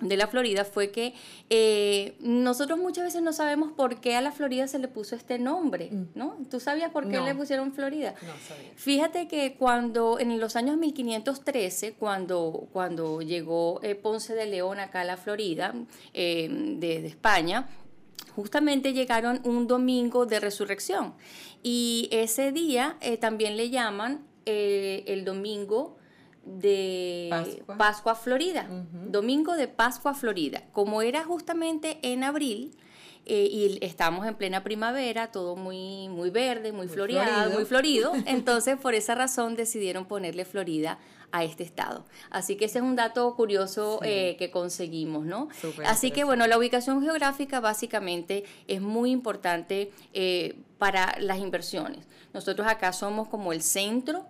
la 0.01 0.27
Florida 0.27 0.65
fue 0.65 0.89
que 0.89 1.13
eh, 1.49 2.15
nosotros 2.19 2.79
muchas 2.79 3.05
veces 3.05 3.21
no 3.21 3.33
sabemos 3.33 3.71
por 3.71 4.01
qué 4.01 4.15
a 4.15 4.21
la 4.21 4.31
Florida 4.31 4.67
se 4.67 4.79
le 4.79 4.87
puso 4.87 5.15
este 5.15 5.37
nombre, 5.37 5.89
mm. 5.91 6.07
¿no? 6.15 6.37
¿Tú 6.49 6.59
sabías 6.59 6.91
por 6.91 7.07
qué 7.07 7.21
le 7.21 7.35
pusieron 7.35 7.71
Florida? 7.71 8.15
No 8.23 8.33
sabía. 8.47 8.71
Fíjate 8.75 9.27
que 9.27 9.53
cuando 9.53 10.19
en 10.19 10.39
los 10.39 10.55
años 10.55 10.77
1513, 10.77 11.93
cuando, 11.93 12.67
cuando 12.73 13.21
llegó 13.21 13.79
Ponce 14.01 14.33
de 14.33 14.47
León 14.47 14.79
acá 14.79 15.01
a 15.01 15.05
la 15.05 15.17
Florida, 15.17 15.73
desde 16.13 17.05
España, 17.05 17.67
justamente 18.35 18.93
llegaron 18.93 19.41
un 19.43 19.67
domingo 19.67 20.25
de 20.25 20.39
resurrección. 20.39 21.13
Y 21.63 22.09
ese 22.11 22.51
día 22.51 22.97
eh, 23.01 23.17
también 23.17 23.57
le 23.57 23.69
llaman 23.69 24.25
eh, 24.45 25.03
el 25.07 25.25
domingo 25.25 25.97
de 26.45 27.63
Pascua, 27.77 28.15
Florida. 28.15 28.67
Domingo 29.07 29.55
de 29.55 29.67
Pascua 29.67 30.13
Florida. 30.13 30.63
Como 30.71 31.01
era 31.01 31.23
justamente 31.23 31.99
en 32.01 32.23
abril, 32.23 32.75
eh, 33.25 33.47
y 33.51 33.85
estamos 33.85 34.25
en 34.25 34.33
plena 34.33 34.63
primavera, 34.63 35.31
todo 35.31 35.55
muy, 35.55 36.09
muy 36.09 36.31
verde, 36.31 36.71
muy, 36.71 36.87
floreado, 36.87 37.51
muy 37.51 37.65
florido. 37.65 38.13
Entonces, 38.25 38.77
por 38.77 38.95
esa 38.95 39.13
razón 39.13 39.55
decidieron 39.55 40.05
ponerle 40.05 40.43
Florida 40.43 40.97
a 41.31 41.43
este 41.43 41.63
estado. 41.63 42.05
Así 42.29 42.55
que 42.55 42.65
ese 42.65 42.79
es 42.79 42.83
un 42.83 42.95
dato 42.95 43.35
curioso 43.35 43.99
eh, 44.03 44.35
que 44.37 44.51
conseguimos, 44.51 45.25
¿no? 45.25 45.49
Así 45.85 46.11
que 46.11 46.23
bueno, 46.23 46.47
la 46.47 46.57
ubicación 46.57 47.01
geográfica 47.01 47.59
básicamente 47.59 48.43
es 48.67 48.81
muy 48.81 49.11
importante 49.11 49.91
eh, 50.13 50.55
para 50.77 51.15
las 51.19 51.39
inversiones. 51.39 52.05
Nosotros 52.33 52.67
acá 52.67 52.93
somos 52.93 53.27
como 53.27 53.53
el 53.53 53.61
centro 53.61 54.25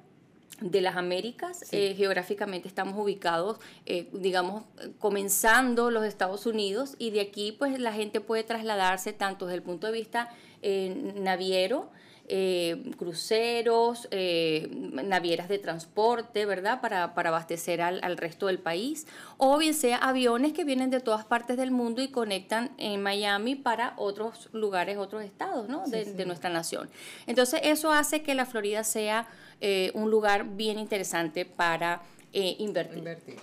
de 0.62 0.82
las 0.82 0.96
Américas. 0.96 1.66
Eh, 1.72 1.96
geográficamente 1.98 2.68
estamos 2.68 2.98
ubicados, 2.98 3.58
eh, 3.86 4.08
digamos, 4.14 4.64
comenzando 5.00 5.92
los 5.92 6.06
Estados 6.06 6.46
Unidos 6.46 6.96
y 7.00 7.10
de 7.10 7.22
aquí 7.22 7.52
pues 7.52 7.80
la 7.80 7.92
gente 7.92 8.22
puede 8.22 8.44
trasladarse 8.44 9.12
tanto 9.12 9.48
desde 9.48 9.58
el 9.58 9.64
punto 9.64 9.88
de 9.88 9.94
vista 9.94 10.30
eh, 10.62 11.14
naviero, 11.16 11.90
eh, 12.34 12.94
cruceros, 12.98 14.08
eh, 14.10 14.70
navieras 14.72 15.50
de 15.50 15.60
transporte, 15.60 16.46
¿verdad? 16.46 16.80
Para, 16.80 17.04
abastecer 17.04 17.82
al, 17.82 18.16
resto 18.16 18.48
del 18.48 18.58
país, 18.58 19.06
o 19.36 19.58
bien 19.58 19.74
sea 19.74 19.98
aviones 19.98 20.54
que 20.54 20.64
vienen 20.64 20.90
de 20.92 21.02
todas 21.02 21.26
partes 21.26 21.58
del 21.58 21.72
mundo 21.72 22.02
y 22.02 22.08
conectan 22.08 22.72
en 22.78 23.04
Miami 23.04 23.56
para 23.58 23.96
otros 23.98 24.48
lugares, 24.54 24.98
otros 24.98 25.26
estados, 25.26 25.68
¿no? 25.68 25.86
De, 25.88 26.26
nuestra 26.26 26.50
nación. 26.50 26.90
Entonces, 27.28 27.60
eso 27.66 27.92
hace 27.92 28.24
que 28.24 28.34
la 28.34 28.46
Florida 28.46 28.86
sea 28.86 29.28
eh, 29.60 29.92
un 29.94 30.10
lugar 30.10 30.56
bien 30.56 30.80
interesante 30.80 31.44
para 31.44 32.02
invertir. 32.32 33.40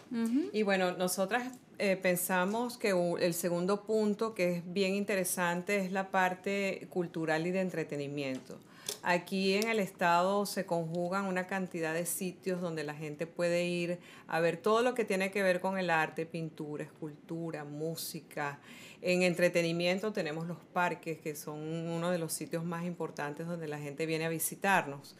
Y 0.54 0.62
bueno, 0.62 0.92
nosotras 0.92 1.52
pensamos 2.00 2.78
que 2.78 2.94
el 3.20 3.34
segundo 3.34 3.84
punto 3.84 4.32
que 4.32 4.56
es 4.56 4.72
bien 4.72 4.94
interesante 4.94 5.76
es 5.84 5.92
la 5.92 6.10
parte 6.10 6.88
cultural 6.88 7.46
y 7.46 7.50
de 7.50 7.60
entretenimiento. 7.60 8.58
Aquí 9.02 9.54
en 9.54 9.68
el 9.68 9.78
estado 9.78 10.44
se 10.44 10.66
conjugan 10.66 11.26
una 11.26 11.46
cantidad 11.46 11.94
de 11.94 12.04
sitios 12.04 12.60
donde 12.60 12.84
la 12.84 12.94
gente 12.94 13.26
puede 13.26 13.64
ir 13.64 13.98
a 14.26 14.40
ver 14.40 14.56
todo 14.56 14.82
lo 14.82 14.94
que 14.94 15.04
tiene 15.04 15.30
que 15.30 15.42
ver 15.42 15.60
con 15.60 15.78
el 15.78 15.90
arte, 15.90 16.26
pintura, 16.26 16.84
escultura, 16.84 17.64
música. 17.64 18.60
En 19.00 19.22
entretenimiento 19.22 20.12
tenemos 20.12 20.46
los 20.46 20.58
parques, 20.72 21.18
que 21.20 21.36
son 21.36 21.60
uno 21.60 22.10
de 22.10 22.18
los 22.18 22.32
sitios 22.32 22.64
más 22.64 22.84
importantes 22.84 23.46
donde 23.46 23.68
la 23.68 23.78
gente 23.78 24.04
viene 24.04 24.24
a 24.26 24.28
visitarnos. 24.28 25.16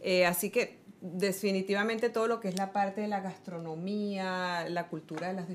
Eh, 0.00 0.26
así 0.26 0.50
que 0.50 0.78
definitivamente 1.00 2.10
todo 2.10 2.26
lo 2.26 2.40
que 2.40 2.48
es 2.48 2.56
la 2.56 2.72
parte 2.72 3.00
de 3.00 3.08
la 3.08 3.20
gastronomía, 3.20 4.68
la 4.68 4.88
cultura 4.88 5.28
de, 5.28 5.34
las 5.34 5.46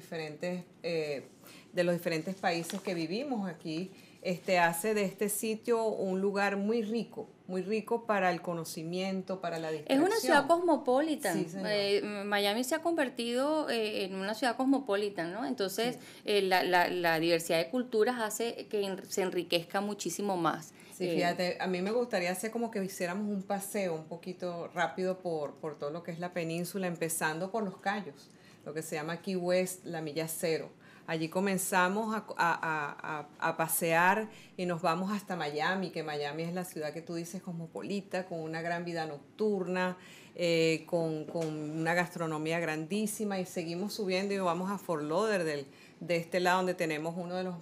eh, 0.84 1.28
de 1.74 1.84
los 1.84 1.94
diferentes 1.94 2.36
países 2.36 2.82
que 2.82 2.94
vivimos 2.94 3.48
aquí, 3.48 3.92
este, 4.22 4.58
hace 4.58 4.94
de 4.94 5.06
este 5.06 5.30
sitio 5.30 5.86
un 5.86 6.20
lugar 6.20 6.58
muy 6.58 6.82
rico, 6.82 7.30
muy 7.48 7.62
rico 7.62 8.06
para 8.06 8.32
el 8.32 8.42
conocimiento, 8.42 9.42
para 9.42 9.60
la 9.60 9.72
distracción. 9.72 10.02
Es 10.02 10.08
una 10.08 10.20
ciudad 10.20 10.48
cosmopolita. 10.48 11.34
Eh, 11.36 12.02
Miami 12.26 12.64
se 12.64 12.76
ha 12.76 12.80
convertido 12.80 13.70
eh, 13.70 14.06
en 14.06 14.16
una 14.16 14.34
ciudad 14.34 14.56
cosmopolita, 14.56 15.26
¿no? 15.26 15.46
Entonces, 15.46 15.98
eh, 16.26 16.42
la, 16.42 17.20
diversidad 17.20 17.60
de 17.60 17.70
culturas 17.70 18.22
hace 18.22 18.68
que 18.68 18.96
se 19.08 19.22
enriquezca 19.22 19.82
muchísimo 19.82 20.38
más. 20.38 20.74
Sí, 20.98 21.10
fíjate, 21.10 21.58
a 21.60 21.68
mí 21.68 21.82
me 21.82 21.92
gustaría 21.92 22.32
hacer 22.32 22.52
como 22.52 22.72
que 22.72 22.84
hiciéramos 22.84 23.28
un 23.28 23.44
paseo 23.44 23.94
un 23.94 24.06
poquito 24.06 24.70
rápido 24.74 25.20
por, 25.20 25.56
por 25.56 25.78
todo 25.78 25.92
lo 25.92 26.04
que 26.04 26.12
es 26.12 26.20
la 26.20 26.32
península, 26.32 26.88
empezando 26.88 27.52
por 27.52 27.64
los 27.64 27.78
Cayos, 27.78 28.30
lo 28.66 28.74
que 28.74 28.82
se 28.82 28.96
llama 28.96 29.22
Key 29.22 29.36
West, 29.36 29.86
la 29.86 30.02
milla 30.02 30.28
cero 30.28 30.70
Allí 31.08 31.30
comenzamos 31.30 32.16
a, 32.38 33.56
pasear 33.58 34.28
y 34.58 34.66
nos 34.66 34.82
vamos 34.82 35.12
hasta 35.12 35.36
Miami, 35.36 35.92
que 35.92 36.02
Miami 36.02 36.44
es 36.44 36.54
la 36.54 36.66
ciudad 36.66 36.94
que 36.94 37.04
tú 37.04 37.14
dices 37.14 37.44
cosmopolita, 37.44 38.26
con 38.26 38.40
una 38.40 38.62
gran 38.62 38.86
vida 38.86 39.06
nocturna, 39.06 39.98
eh, 40.34 40.84
con, 40.88 41.28
una 41.32 41.94
gastronomía 41.94 42.60
grandísima 42.60 43.40
y 43.40 43.46
seguimos 43.46 43.94
subiendo 43.94 44.34
y 44.34 44.40
vamos 44.40 44.72
a 44.72 44.80
Fort 44.80 45.04
Lauderdale, 45.04 45.68
de 46.00 46.18
este 46.18 46.40
lado 46.40 46.58
donde 46.58 46.74
tenemos 46.74 47.14
uno 47.16 47.36
de 47.36 47.44
los 47.44 47.56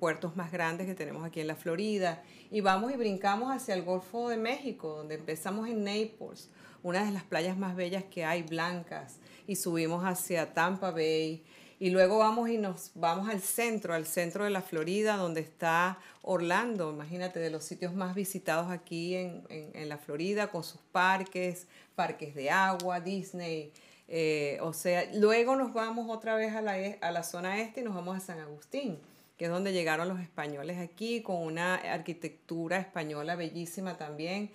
puertos 0.00 0.34
más 0.34 0.50
grandes 0.50 0.86
que 0.86 0.94
tenemos 0.94 1.22
aquí 1.22 1.40
en 1.40 1.48
la 1.48 1.56
Florida. 1.56 2.22
Y 2.50 2.62
vamos 2.62 2.92
y 2.92 2.96
brincamos 2.96 3.54
hacia 3.54 3.74
el 3.74 3.82
Golfo 3.82 4.30
de 4.30 4.38
México, 4.38 4.96
donde 4.96 5.16
empezamos 5.16 5.68
en 5.68 5.84
Naples, 5.84 6.48
una 6.82 7.04
de 7.04 7.10
las 7.10 7.24
playas 7.24 7.58
más 7.58 7.76
bellas 7.76 8.04
que 8.04 8.24
hay, 8.24 8.42
blancas, 8.42 9.18
y 9.46 9.56
subimos 9.56 10.02
hacia 10.04 10.54
Tampa 10.54 10.92
Bay 10.92 11.44
y 11.78 11.90
luego 11.90 12.18
vamos 12.18 12.48
y 12.48 12.56
nos 12.56 12.90
vamos 12.94 13.28
al 13.28 13.40
centro, 13.40 13.92
al 13.92 14.06
centro 14.06 14.44
de 14.44 14.50
la 14.50 14.62
Florida, 14.62 15.16
donde 15.16 15.40
está 15.40 15.98
Orlando, 16.22 16.90
imagínate, 16.90 17.38
de 17.38 17.50
los 17.50 17.64
sitios 17.64 17.94
más 17.94 18.14
visitados 18.14 18.70
aquí 18.70 19.14
en, 19.14 19.88
la 19.88 19.98
Florida, 19.98 20.48
con 20.48 20.64
sus 20.64 20.80
parques, 20.92 21.66
parques 21.94 22.34
de 22.34 22.50
agua, 22.50 23.00
Disney. 23.00 23.72
Eh, 24.08 24.58
o 24.62 24.72
sea, 24.72 25.06
luego 25.14 25.54
nos 25.56 25.74
vamos 25.74 26.08
otra 26.08 26.34
vez 26.34 26.54
a 26.54 26.62
la, 26.62 26.78
e, 26.80 26.98
a 27.02 27.10
la 27.10 27.22
zona 27.22 27.60
este 27.60 27.80
y 27.80 27.84
nos 27.84 27.94
vamos 27.94 28.16
a 28.16 28.20
San 28.20 28.40
Agustín, 28.40 28.98
que 29.36 29.44
es 29.44 29.50
donde 29.50 29.72
llegaron 29.72 30.08
los 30.08 30.20
españoles 30.20 30.78
aquí, 30.78 31.22
con 31.22 31.36
una 31.36 31.74
arquitectura 31.74 32.78
española 32.78 33.36
bellísima 33.36 33.98
también. 33.98 34.50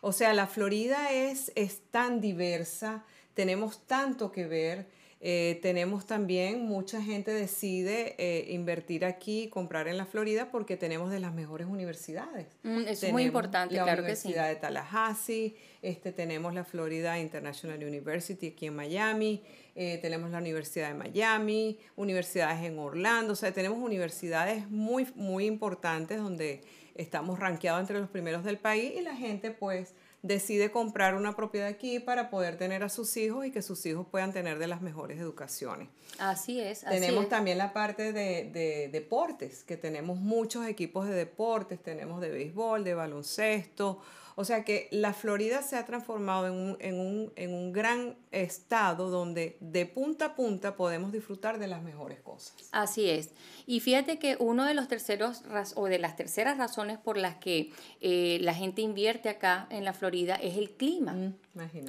O 0.00 0.12
sea, 0.12 0.34
la 0.34 0.48
Florida 0.48 1.12
es, 1.12 1.52
es 1.54 1.82
tan 1.92 2.20
diversa, 2.20 3.04
tenemos 3.34 3.86
tanto 3.86 4.32
que 4.32 4.46
ver 4.46 4.86
eh, 5.26 5.58
tenemos 5.62 6.06
también, 6.06 6.66
mucha 6.66 7.00
gente 7.00 7.30
decide 7.30 8.14
eh, 8.18 8.52
invertir 8.52 9.06
aquí, 9.06 9.48
comprar 9.48 9.88
en 9.88 9.96
la 9.96 10.04
Florida 10.04 10.50
porque 10.50 10.76
tenemos 10.76 11.10
de 11.10 11.18
las 11.18 11.32
mejores 11.32 11.66
universidades. 11.66 12.46
Mm, 12.62 12.80
eso 12.88 13.06
es 13.06 13.12
muy 13.12 13.22
importante, 13.22 13.74
la 13.74 13.84
claro 13.84 14.04
que 14.04 14.16
sí. 14.16 14.28
Universidad 14.28 14.48
de 14.50 14.56
Tallahassee, 14.56 15.56
este, 15.80 16.12
tenemos 16.12 16.52
la 16.52 16.62
Florida 16.62 17.18
International 17.18 17.82
University 17.82 18.48
aquí 18.48 18.66
en 18.66 18.76
Miami, 18.76 19.42
eh, 19.74 19.98
tenemos 20.02 20.30
la 20.30 20.36
Universidad 20.36 20.88
de 20.88 20.94
Miami, 20.94 21.78
universidades 21.96 22.62
en 22.62 22.78
Orlando, 22.78 23.32
o 23.32 23.36
sea, 23.36 23.50
tenemos 23.50 23.78
universidades 23.78 24.68
muy, 24.68 25.08
muy 25.14 25.46
importantes 25.46 26.18
donde 26.18 26.60
estamos 26.96 27.38
rankeados 27.38 27.80
entre 27.80 27.98
los 27.98 28.10
primeros 28.10 28.44
del 28.44 28.58
país 28.58 28.92
y 28.94 29.00
la 29.00 29.16
gente 29.16 29.52
pues 29.52 29.94
decide 30.24 30.70
comprar 30.70 31.14
una 31.14 31.36
propiedad 31.36 31.68
aquí 31.68 32.00
para 32.00 32.30
poder 32.30 32.56
tener 32.56 32.82
a 32.82 32.88
sus 32.88 33.14
hijos 33.18 33.44
y 33.44 33.50
que 33.50 33.60
sus 33.60 33.84
hijos 33.84 34.06
puedan 34.10 34.32
tener 34.32 34.58
de 34.58 34.66
las 34.66 34.80
mejores 34.80 35.20
educaciones. 35.20 35.88
Así 36.18 36.60
es. 36.60 36.80
tenemos 36.80 37.28
también 37.28 37.58
la 37.58 37.74
parte 37.74 38.12
de, 38.14 38.50
de, 38.50 38.88
deportes, 38.90 39.64
que 39.64 39.76
tenemos 39.76 40.18
muchos 40.18 40.66
equipos 40.66 41.06
de 41.06 41.14
deportes, 41.14 41.78
tenemos 41.82 42.22
de 42.22 42.30
béisbol, 42.30 42.84
de 42.84 42.94
baloncesto, 42.94 44.00
o 44.36 44.44
sea 44.44 44.64
que 44.64 44.88
la 44.90 45.12
Florida 45.12 45.62
se 45.62 45.76
ha 45.76 45.84
transformado 45.84 46.46
en 46.46 46.52
un, 46.52 46.76
en 46.80 46.98
un, 46.98 47.32
en 47.36 47.54
un 47.54 47.72
gran 47.72 48.16
estado 48.32 49.10
donde 49.10 49.56
de 49.60 49.86
punta 49.86 50.26
a 50.26 50.34
punta 50.34 50.76
podemos 50.76 51.12
disfrutar 51.12 51.58
de 51.58 51.68
las 51.68 51.82
mejores 51.82 52.20
cosas. 52.20 52.54
Así 52.72 53.08
es. 53.08 53.30
Y 53.66 53.80
fíjate 53.80 54.18
que 54.18 54.36
uno 54.38 54.64
de 54.64 54.74
los 54.74 54.88
terceros 54.88 55.42
o 55.76 55.86
de 55.86 55.98
las 55.98 56.16
terceras 56.16 56.58
razones 56.58 56.98
por 56.98 57.16
las 57.16 57.36
que 57.36 57.72
eh, 58.00 58.38
la 58.40 58.54
gente 58.54 58.82
invierte 58.82 59.28
acá 59.28 59.66
en 59.70 59.84
la 59.84 59.92
Florida 59.92 60.34
es 60.36 60.56
el 60.56 60.70
clima. 60.70 61.12
Mm, 61.12 61.34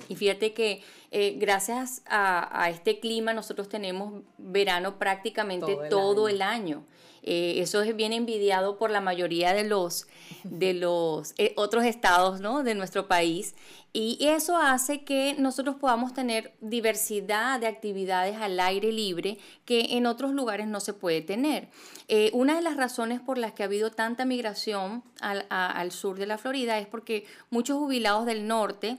y 0.07 0.15
fíjate 0.15 0.53
que 0.53 0.83
eh, 1.11 1.35
gracias 1.37 2.03
a, 2.05 2.69
este 2.69 2.99
clima 2.99 3.33
nosotros 3.33 3.67
tenemos 3.67 4.23
verano 4.37 4.99
prácticamente 4.99 5.75
todo 5.89 6.29
el 6.29 6.41
año. 6.41 6.85
Eh, 7.27 7.59
eso 7.59 7.81
es 7.81 7.95
bien 7.95 8.13
envidiado 8.13 8.77
por 8.77 8.91
la 8.91 9.01
mayoría 9.01 9.53
de 9.53 9.63
los, 9.63 10.07
de 10.43 10.75
los 10.75 11.33
eh, 11.39 11.53
otros 11.57 11.83
estados 11.83 12.39
¿no? 12.39 12.61
de 12.61 12.75
nuestro 12.75 13.07
país. 13.07 13.55
Y 13.93 14.17
eso 14.27 14.57
hace 14.57 15.03
que 15.03 15.35
nosotros 15.39 15.77
podamos 15.77 16.13
tener 16.13 16.53
diversidad 16.61 17.59
de 17.59 17.65
actividades 17.65 18.37
al 18.37 18.59
aire 18.59 18.91
libre 18.91 19.39
que 19.63 19.97
en 19.97 20.05
otros 20.05 20.33
lugares 20.33 20.67
no 20.67 20.79
se 20.79 20.93
puede 20.93 21.21
tener. 21.21 21.69
Eh, 22.07 22.29
una 22.33 22.55
de 22.55 22.61
las 22.61 22.77
razones 22.77 23.21
por 23.21 23.39
las 23.39 23.53
que 23.53 23.63
ha 23.63 23.65
habido 23.65 23.89
tanta 23.89 24.25
migración 24.25 25.03
al, 25.19 25.47
al 25.49 25.91
sur 25.91 26.19
de 26.19 26.27
la 26.27 26.37
Florida 26.37 26.77
es 26.77 26.87
porque 26.87 27.25
muchos 27.49 27.79
jubilados 27.79 28.27
del 28.27 28.47
norte 28.47 28.97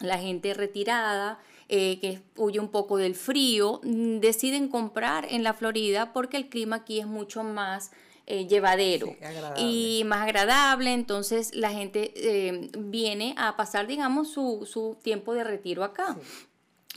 la 0.00 0.18
gente 0.18 0.52
retirada, 0.54 1.38
eh, 1.74 1.98
que 2.00 2.20
huye 2.36 2.60
un 2.60 2.68
poco 2.68 2.98
del 2.98 3.14
frío, 3.14 3.80
mm, 3.82 4.18
deciden 4.18 4.68
comprar 4.68 5.26
en 5.30 5.42
la 5.42 5.54
Florida 5.54 6.12
porque 6.12 6.36
el 6.36 6.50
clima 6.50 6.76
aquí 6.76 7.00
es 7.00 7.06
mucho 7.06 7.44
más 7.44 7.92
eh, 8.26 8.46
llevadero 8.46 9.16
y 9.56 10.02
más 10.04 10.20
agradable, 10.20 10.92
entonces 10.92 11.54
la 11.54 11.70
gente 11.70 12.12
eh, 12.14 12.70
viene 12.76 13.34
a 13.38 13.56
pasar, 13.56 13.86
digamos, 13.86 14.30
su, 14.30 14.68
su, 14.70 14.98
tiempo 15.02 15.32
de 15.32 15.44
retiro 15.44 15.82
acá. 15.82 16.18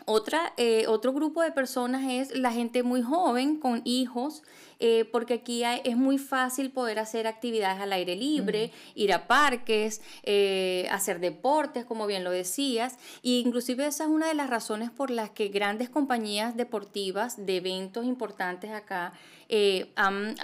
Otra, 0.04 0.54
otro 0.88 1.14
grupo 1.14 1.42
de 1.42 1.54
personas 1.54 2.04
es 2.12 2.38
la 2.38 2.52
gente 2.52 2.84
muy 2.84 3.02
joven 3.02 3.62
con 3.62 3.82
hijos 3.86 4.44
eh, 4.80 5.06
porque 5.12 5.36
aquí 5.36 5.64
es 5.64 5.98
muy 5.98 6.18
fácil 6.18 6.72
poder 6.72 7.00
hacer 7.00 7.28
actividades 7.28 7.82
al 7.82 7.94
aire 7.94 8.16
libre, 8.16 8.72
ir 8.94 9.14
a 9.14 9.28
parques, 9.28 10.02
eh, 10.24 10.88
hacer 10.92 11.20
deportes, 11.20 11.86
como 11.86 12.08
bien 12.08 12.24
lo 12.24 12.32
decías, 12.32 12.98
e 13.24 13.40
inclusive 13.40 13.86
esa 13.86 14.06
es 14.06 14.10
una 14.10 14.28
de 14.28 14.34
las 14.34 14.50
razones 14.50 14.92
por 14.92 15.10
las 15.10 15.30
que 15.30 15.48
grandes 15.48 15.90
compañías 15.90 16.58
deportivas 16.58 17.46
de 17.46 17.58
eventos 17.58 18.06
importantes 18.06 18.72
acá 18.72 19.14
eh, 19.48 19.94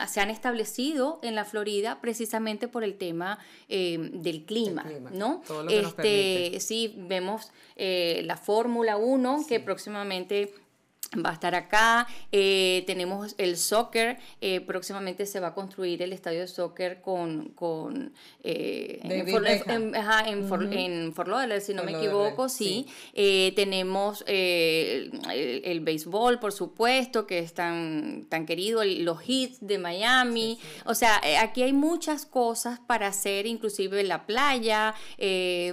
se 0.08 0.22
han 0.22 0.30
establecido 0.30 1.20
en 1.24 1.34
la 1.36 1.44
Florida 1.44 2.00
precisamente 2.02 2.68
por 2.68 2.84
el 2.84 2.98
tema 2.98 3.40
del 3.68 4.44
clima, 4.46 4.86
¿no? 5.12 5.42
este, 5.70 6.60
sí, 6.60 6.94
vemos 6.98 7.52
la 7.76 8.38
Fórmula 8.38 8.98
1 8.98 9.46
que 9.48 9.60
próximamente 9.60 10.54
va 11.18 11.32
a 11.32 11.34
estar 11.34 11.56
acá. 11.56 12.08
Eh, 12.32 12.84
tenemos 12.88 13.36
el 13.38 13.58
soccer. 13.58 14.18
Eh, 14.39 14.62
próximamente 14.62 15.25
se 15.25 15.39
va 15.39 15.48
a 15.48 15.53
construir 15.53 16.01
el 16.01 16.13
estadio 16.13 16.39
de 16.39 16.48
soccer 16.48 17.01
con, 17.01 17.50
con 17.50 18.13
eh, 18.44 19.00
en, 19.03 19.25
si 21.62 21.74
no 21.74 21.84
me 21.84 21.91
equivoco, 21.91 22.48
sí. 22.50 22.88
tenemos 23.13 24.24
el, 24.27 25.80
béisbol, 25.82 26.39
por 26.39 26.53
supuesto, 26.53 27.27
que 27.27 27.39
es 27.39 27.53
tan, 27.53 28.25
tan 28.30 28.46
querido, 28.46 28.84
los 28.84 29.18
hits 29.27 29.58
de 29.62 29.77
Miami. 29.77 30.60
O 30.86 30.96
sea, 30.96 31.22
aquí 31.41 31.63
hay 31.63 31.74
muchas 31.74 32.25
cosas 32.25 32.80
para 32.80 33.08
hacer, 33.08 33.46
inclusive 33.46 34.03
la 34.03 34.25
playa. 34.25 34.96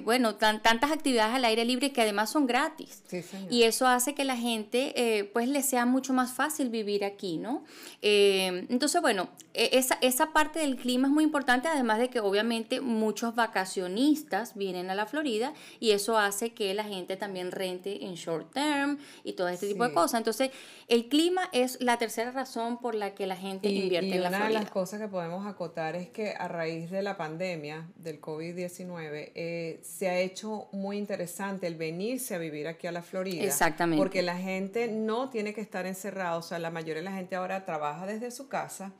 bueno, 0.02 0.34
tantas 0.34 0.90
actividades 0.90 1.36
al 1.36 1.44
aire 1.44 1.64
libre 1.64 1.92
que 1.92 2.02
además 2.02 2.30
son 2.30 2.46
gratis. 2.46 3.04
y 3.50 3.62
eso 3.62 3.86
hace 3.86 4.14
que 4.14 4.24
la 4.24 4.36
gente 4.36 5.27
pues 5.32 5.48
les 5.48 5.66
sea 5.66 5.86
mucho 5.86 6.12
más 6.12 6.32
fácil 6.32 6.70
vivir 6.70 7.04
aquí, 7.04 7.36
¿no? 7.36 7.64
Eh, 8.02 8.66
entonces, 8.68 9.00
bueno, 9.00 9.28
e, 9.54 9.78
esa, 9.78 9.98
esa 10.00 10.32
parte 10.32 10.60
del 10.60 10.76
clima 10.76 11.08
es 11.08 11.12
muy 11.12 11.24
importante, 11.24 11.68
además 11.68 11.98
de 11.98 12.08
que 12.08 12.20
obviamente 12.20 12.80
muchos 12.80 13.34
vacacionistas 13.34 14.54
vienen 14.54 14.90
a 14.90 14.94
la 14.94 15.06
Florida 15.06 15.52
y 15.80 15.90
eso 15.90 16.18
hace 16.18 16.52
que 16.52 16.72
la 16.74 16.84
gente 16.84 17.16
también 17.16 17.50
rente 17.50 18.04
en 18.04 18.14
short 18.14 18.52
term 18.52 18.98
y 19.24 19.32
todo 19.32 19.48
este 19.48 19.66
tipo 19.66 19.84
de 19.84 19.92
cosas. 19.92 20.18
Entonces, 20.18 20.50
el 20.86 21.08
clima 21.08 21.42
es 21.52 21.80
la 21.80 21.98
tercera 21.98 22.30
razón 22.30 22.78
por 22.78 22.94
la 22.94 23.14
que 23.14 23.26
la 23.26 23.36
gente 23.36 23.68
invierte 23.68 24.14
en 24.14 24.22
la 24.22 24.28
Florida. 24.28 24.50
Una 24.50 24.58
de 24.58 24.64
las 24.64 24.70
cosas 24.70 25.00
que 25.00 25.08
podemos 25.08 25.46
acotar 25.46 25.96
es 25.96 26.08
que 26.08 26.34
a 26.38 26.48
raíz 26.48 26.90
de 26.90 27.02
la 27.02 27.16
pandemia 27.16 27.88
del 27.96 28.20
COVID-19 28.20 29.32
eh, 29.34 29.80
se 29.82 30.08
ha 30.08 30.18
hecho 30.18 30.68
muy 30.72 30.98
interesante 30.98 31.66
el 31.66 31.74
venirse 31.74 32.34
a 32.34 32.38
vivir 32.38 32.68
aquí 32.68 32.86
a 32.86 32.92
la 32.92 33.02
Florida. 33.02 33.42
Exactamente. 33.42 34.00
Porque 34.00 34.22
la 34.22 34.36
gente 34.36 34.88
no 34.88 35.17
tiene 35.26 35.52
que 35.52 35.60
estar 35.60 35.86
encerrado, 35.86 36.38
o 36.38 36.42
sea, 36.42 36.58
la 36.58 36.70
mayoría 36.70 37.02
de 37.02 37.02
la 37.02 37.12
gente 37.12 37.36
ahora 37.36 37.64
trabaja 37.64 38.06
desde 38.06 38.30
su 38.30 38.48
casa 38.48 38.92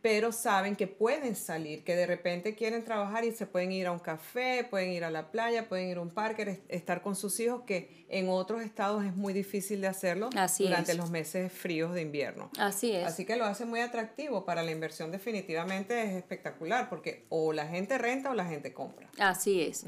pero 0.00 0.30
saben 0.30 0.76
que 0.76 0.86
pueden 0.86 1.34
salir, 1.34 1.82
que 1.82 1.96
de 1.96 2.06
repente 2.06 2.54
quieren 2.54 2.84
trabajar 2.84 3.24
y 3.24 3.32
se 3.32 3.46
pueden 3.46 3.72
ir 3.72 3.86
a 3.86 3.92
un 3.92 3.98
café, 3.98 4.66
pueden 4.68 4.92
ir 4.92 5.04
a 5.04 5.10
la 5.10 5.30
playa, 5.30 5.68
pueden 5.68 5.88
ir 5.88 5.96
a 5.96 6.00
un 6.00 6.10
parque, 6.10 6.62
estar 6.68 7.02
con 7.02 7.16
sus 7.16 7.40
hijos, 7.40 7.62
que 7.66 8.06
en 8.08 8.28
otros 8.28 8.62
estados 8.62 9.04
es 9.04 9.14
muy 9.14 9.32
difícil 9.34 9.80
de 9.80 9.88
hacerlo 9.88 10.30
durante 10.58 10.94
los 10.94 11.10
meses 11.10 11.52
fríos 11.52 11.92
de 11.94 12.02
invierno. 12.02 12.50
Así 12.58 12.92
es. 12.92 13.06
Así 13.06 13.24
que 13.24 13.36
lo 13.36 13.44
hace 13.44 13.66
muy 13.66 13.80
atractivo 13.80 14.44
para 14.44 14.62
la 14.62 14.70
inversión 14.70 15.10
definitivamente 15.10 16.02
es 16.02 16.14
espectacular 16.14 16.88
porque 16.88 17.26
o 17.28 17.52
la 17.52 17.66
gente 17.66 17.98
renta 17.98 18.30
o 18.30 18.34
la 18.34 18.46
gente 18.46 18.72
compra. 18.72 19.08
Así 19.18 19.62
es. 19.62 19.84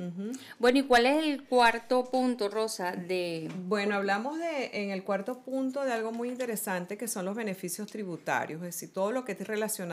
Bueno, 0.59 0.81
¿y 0.81 0.83
cuál 0.83 1.07
es 1.07 1.25
el 1.25 1.45
cuarto 1.45 2.11
punto, 2.11 2.49
Rosa? 2.49 2.93
De... 2.93 3.49
Bueno, 3.65 3.95
hablamos 3.95 4.39
de 4.39 4.71
en 4.73 4.91
el 4.91 5.03
cuarto 5.03 5.41
punto 5.41 5.85
de 5.85 5.93
algo 5.93 6.13
muy 6.13 6.29
interesante 6.29 6.99
que 6.99 7.09
son 7.09 7.25
los 7.25 7.35
beneficios 7.35 7.91
tributarios, 7.91 8.61
es 8.61 8.75
decir, 8.75 8.93
todo 8.93 9.13
lo 9.13 9.25
que 9.25 9.33
es 9.33 9.39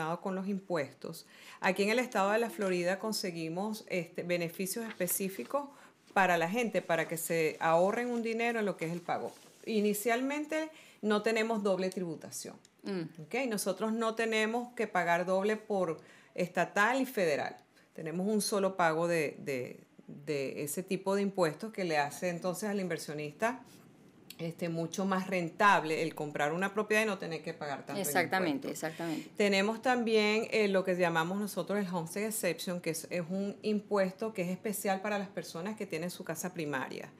relacionado 0.08 0.20
con 0.20 0.34
los 0.34 0.48
impuestos. 0.48 1.26
Aquí 1.60 1.82
en 1.82 1.90
el 1.90 1.98
estado 1.98 2.30
de 2.30 2.38
la 2.38 2.50
Florida 2.50 2.98
conseguimos 2.98 3.84
este, 3.88 4.22
beneficios 4.22 4.86
específicos 4.86 5.68
para 6.12 6.36
la 6.36 6.48
gente, 6.48 6.82
para 6.82 7.06
que 7.06 7.16
se 7.16 7.56
ahorren 7.60 8.10
un 8.10 8.22
dinero 8.22 8.58
en 8.58 8.66
lo 8.66 8.76
que 8.76 8.86
es 8.86 8.92
el 8.92 9.00
pago. 9.00 9.32
Inicialmente 9.66 10.70
no 11.02 11.22
tenemos 11.22 11.62
doble 11.62 11.90
tributación. 11.90 12.56
Mm. 12.84 13.22
¿okay? 13.24 13.46
Nosotros 13.46 13.92
no 13.92 14.14
tenemos 14.14 14.72
que 14.74 14.86
pagar 14.86 15.24
doble 15.26 15.56
por 15.56 15.98
estatal 16.34 17.00
y 17.00 17.06
federal. 17.06 17.56
Tenemos 17.94 18.26
un 18.26 18.40
solo 18.40 18.76
pago 18.76 19.08
de, 19.08 19.36
de, 19.40 19.80
de 20.06 20.62
ese 20.62 20.82
tipo 20.82 21.14
de 21.14 21.22
impuestos 21.22 21.72
que 21.72 21.84
le 21.84 21.98
hace 21.98 22.28
entonces 22.28 22.68
al 22.68 22.80
inversionista 22.80 23.60
este, 24.38 24.68
mucho 24.68 25.04
más 25.04 25.26
rentable 25.26 26.02
el 26.02 26.14
comprar 26.14 26.52
una 26.52 26.72
propiedad 26.72 27.02
y 27.02 27.06
no 27.06 27.18
tener 27.18 27.42
que 27.42 27.54
pagar 27.54 27.84
tanto. 27.84 28.00
Exactamente, 28.00 28.70
exactamente. 28.70 29.30
Tenemos 29.36 29.82
también 29.82 30.46
eh, 30.50 30.68
lo 30.68 30.84
que 30.84 30.94
llamamos 30.96 31.40
nosotros 31.40 31.78
el 31.78 31.92
Homestead 31.92 32.26
Exception, 32.26 32.80
que 32.80 32.90
es, 32.90 33.08
un 33.28 33.56
impuesto 33.62 34.32
que 34.32 34.42
es 34.42 34.48
especial 34.48 35.00
para 35.00 35.18
las 35.18 35.28
personas 35.28 35.76
que 35.76 35.86
tienen 35.86 36.10
su 36.10 36.24
casa 36.24 36.54
primaria. 36.54 37.10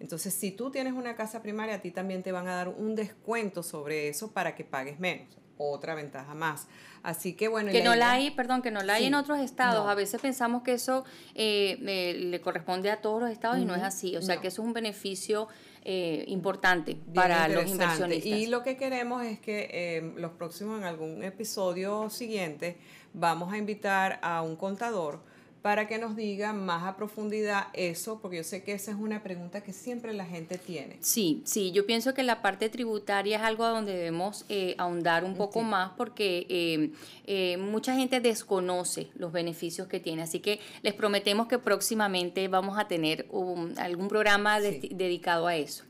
Entonces, 0.00 0.34
si 0.34 0.50
tú 0.50 0.70
tienes 0.70 0.94
una 0.94 1.14
casa 1.14 1.42
primaria, 1.42 1.76
a 1.76 1.78
ti 1.80 1.90
también 1.90 2.22
te 2.22 2.32
van 2.32 2.48
a 2.48 2.56
dar 2.56 2.68
un 2.68 2.94
descuento 2.94 3.62
sobre 3.62 4.08
eso 4.08 4.32
para 4.32 4.54
que 4.54 4.64
pagues 4.64 4.98
menos 4.98 5.42
otra 5.70 5.94
ventaja 5.94 6.34
más. 6.34 6.66
Así 7.02 7.34
que 7.34 7.48
bueno. 7.48 7.72
Que 7.72 7.82
no 7.82 7.94
la 7.94 8.12
hay, 8.12 8.30
perdón, 8.30 8.62
que 8.62 8.70
no 8.70 8.82
la 8.82 8.94
hay 8.94 9.06
en 9.06 9.14
otros 9.14 9.38
estados. 9.40 9.86
A 9.88 9.94
veces 9.94 10.20
pensamos 10.20 10.62
que 10.62 10.74
eso 10.74 11.04
eh, 11.34 11.78
eh, 11.82 12.14
le 12.14 12.40
corresponde 12.40 12.90
a 12.90 13.00
todos 13.00 13.20
los 13.20 13.30
estados 13.30 13.58
y 13.58 13.64
no 13.64 13.74
es 13.74 13.82
así. 13.82 14.16
O 14.16 14.22
sea 14.22 14.40
que 14.40 14.48
eso 14.48 14.62
es 14.62 14.66
un 14.66 14.74
beneficio 14.74 15.48
eh, 15.84 16.24
importante 16.28 16.96
para 17.14 17.48
los 17.48 17.70
inversionistas. 17.70 18.26
Y 18.26 18.46
lo 18.46 18.62
que 18.62 18.76
queremos 18.76 19.24
es 19.24 19.40
que 19.40 20.12
los 20.16 20.32
próximos, 20.32 20.78
en 20.78 20.84
algún 20.84 21.22
episodio 21.22 22.08
siguiente, 22.10 22.76
vamos 23.12 23.52
a 23.52 23.58
invitar 23.58 24.18
a 24.22 24.42
un 24.42 24.56
contador 24.56 25.20
para 25.62 25.86
que 25.86 25.96
nos 25.98 26.16
diga 26.16 26.52
más 26.52 26.82
a 26.82 26.96
profundidad 26.96 27.68
eso, 27.72 28.18
porque 28.20 28.38
yo 28.38 28.44
sé 28.44 28.64
que 28.64 28.72
esa 28.72 28.90
es 28.90 28.96
una 28.96 29.22
pregunta 29.22 29.62
que 29.62 29.72
siempre 29.72 30.12
la 30.12 30.26
gente 30.26 30.58
tiene. 30.58 30.96
Sí, 31.00 31.40
sí, 31.44 31.70
yo 31.70 31.86
pienso 31.86 32.14
que 32.14 32.24
la 32.24 32.42
parte 32.42 32.68
tributaria 32.68 33.36
es 33.36 33.42
algo 33.44 33.64
a 33.64 33.70
donde 33.70 33.94
debemos 33.94 34.44
eh, 34.48 34.74
ahondar 34.78 35.22
un 35.22 35.36
poco 35.36 35.62
más 35.62 35.92
porque 35.96 36.46
eh, 36.48 36.90
eh, 37.26 37.56
mucha 37.58 37.94
gente 37.94 38.20
desconoce 38.20 39.08
los 39.14 39.30
beneficios 39.30 39.86
que 39.86 40.00
tiene, 40.00 40.22
así 40.22 40.40
que 40.40 40.58
les 40.82 40.94
prometemos 40.94 41.46
que 41.46 41.60
próximamente 41.60 42.48
vamos 42.48 42.76
a 42.76 42.88
tener 42.88 43.28
algún 43.76 44.08
programa 44.08 44.60
dedicado 44.60 45.46
a 45.46 45.54
eso. 45.54 45.84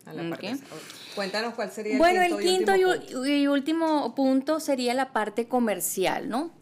Cuéntanos 1.14 1.54
cuál 1.54 1.70
sería 1.70 1.92
el 1.92 1.98
bueno, 1.98 2.20
quinto 2.38 2.74
el 2.74 3.00
quinto 3.00 3.26
y 3.26 3.46
último 3.46 4.14
punto 4.14 4.60
sería 4.60 4.92
la 4.92 5.12
parte 5.12 5.48
comercial, 5.48 6.28
¿no? 6.28 6.61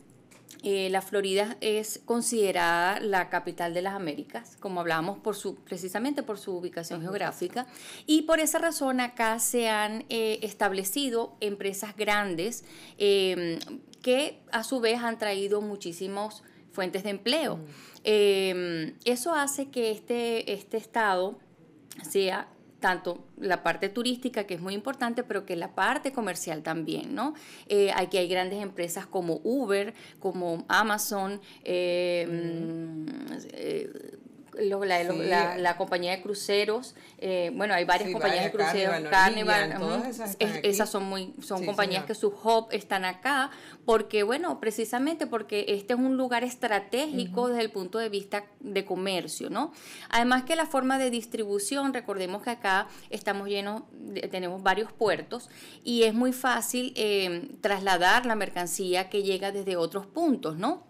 Eh, 0.62 0.90
la 0.90 1.00
Florida 1.00 1.56
es 1.60 2.00
considerada 2.04 3.00
la 3.00 3.30
capital 3.30 3.72
de 3.72 3.80
las 3.80 3.94
Américas, 3.94 4.56
como 4.60 4.80
hablábamos 4.80 5.18
por 5.18 5.34
su, 5.34 5.56
precisamente 5.56 6.22
por 6.22 6.38
su 6.38 6.54
ubicación 6.54 7.00
geográfica, 7.00 7.66
y 8.06 8.22
por 8.22 8.40
esa 8.40 8.58
razón 8.58 9.00
acá 9.00 9.38
se 9.38 9.68
han 9.68 10.04
eh, 10.10 10.38
establecido 10.42 11.36
empresas 11.40 11.96
grandes 11.96 12.64
em, 12.98 13.58
que 14.02 14.40
a 14.52 14.62
su 14.62 14.80
vez 14.80 15.00
han 15.00 15.18
traído 15.18 15.62
muchísimos 15.62 16.42
fuentes 16.72 17.04
de 17.04 17.10
empleo. 17.10 17.56
Mm. 17.56 17.64
Em, 18.04 18.94
eso 19.04 19.34
hace 19.34 19.70
que 19.70 19.90
este, 19.90 20.52
este 20.52 20.76
estado 20.76 21.38
sea 22.02 22.48
tanto 22.80 23.24
la 23.38 23.62
parte 23.62 23.88
turística, 23.88 24.44
que 24.44 24.54
es 24.54 24.60
muy 24.60 24.74
importante, 24.74 25.22
pero 25.22 25.46
que 25.46 25.54
la 25.56 25.74
parte 25.74 26.12
comercial 26.12 26.62
también, 26.62 27.14
¿no? 27.14 27.34
Eh, 27.68 27.92
aquí 27.94 28.16
hay 28.18 28.28
grandes 28.28 28.62
empresas 28.62 29.06
como 29.06 29.40
Uber, 29.44 29.94
como 30.18 30.64
Amazon, 30.68 31.40
eh, 31.64 32.26
mm, 32.28 33.06
eh 33.52 34.18
la, 34.58 35.76
compañía 35.76 36.12
de 36.12 36.22
cruceros, 36.22 36.94
eh, 37.18 37.50
bueno, 37.54 37.74
hay 37.74 37.84
varias 37.84 38.10
compañías 38.10 38.44
de 38.44 38.50
cruceros, 38.50 39.08
Carnival, 39.10 39.76
esas, 40.38 40.90
son 40.90 41.04
muy, 41.04 41.34
son 41.40 41.64
compañías 41.64 42.04
que 42.04 42.14
su 42.14 42.28
hub 42.28 42.68
están 42.70 43.04
acá, 43.04 43.50
porque 43.84 44.22
bueno, 44.22 44.60
precisamente 44.60 45.26
porque 45.26 45.64
este 45.68 45.94
es 45.94 45.98
un 45.98 46.16
lugar 46.16 46.44
estratégico 46.44 47.48
desde 47.48 47.62
el 47.62 47.70
punto 47.70 47.98
de 47.98 48.08
vista 48.08 48.44
de 48.60 48.84
comercio, 48.84 49.50
¿no? 49.50 49.72
Además 50.08 50.44
que 50.44 50.56
la 50.56 50.66
forma 50.66 50.98
de 50.98 51.10
distribución, 51.10 51.94
recordemos 51.94 52.42
que 52.42 52.50
acá 52.50 52.88
estamos 53.10 53.48
llenos, 53.48 53.82
tenemos 54.30 54.62
varios 54.62 54.92
puertos 54.92 55.48
y 55.84 56.04
es 56.04 56.14
muy 56.14 56.32
fácil 56.32 56.92
eh, 56.96 57.48
trasladar 57.60 58.26
la 58.26 58.34
mercancía 58.34 59.08
que 59.08 59.22
llega 59.22 59.52
desde 59.52 59.76
otros 59.76 60.06
puntos, 60.06 60.56
¿no? 60.56 60.89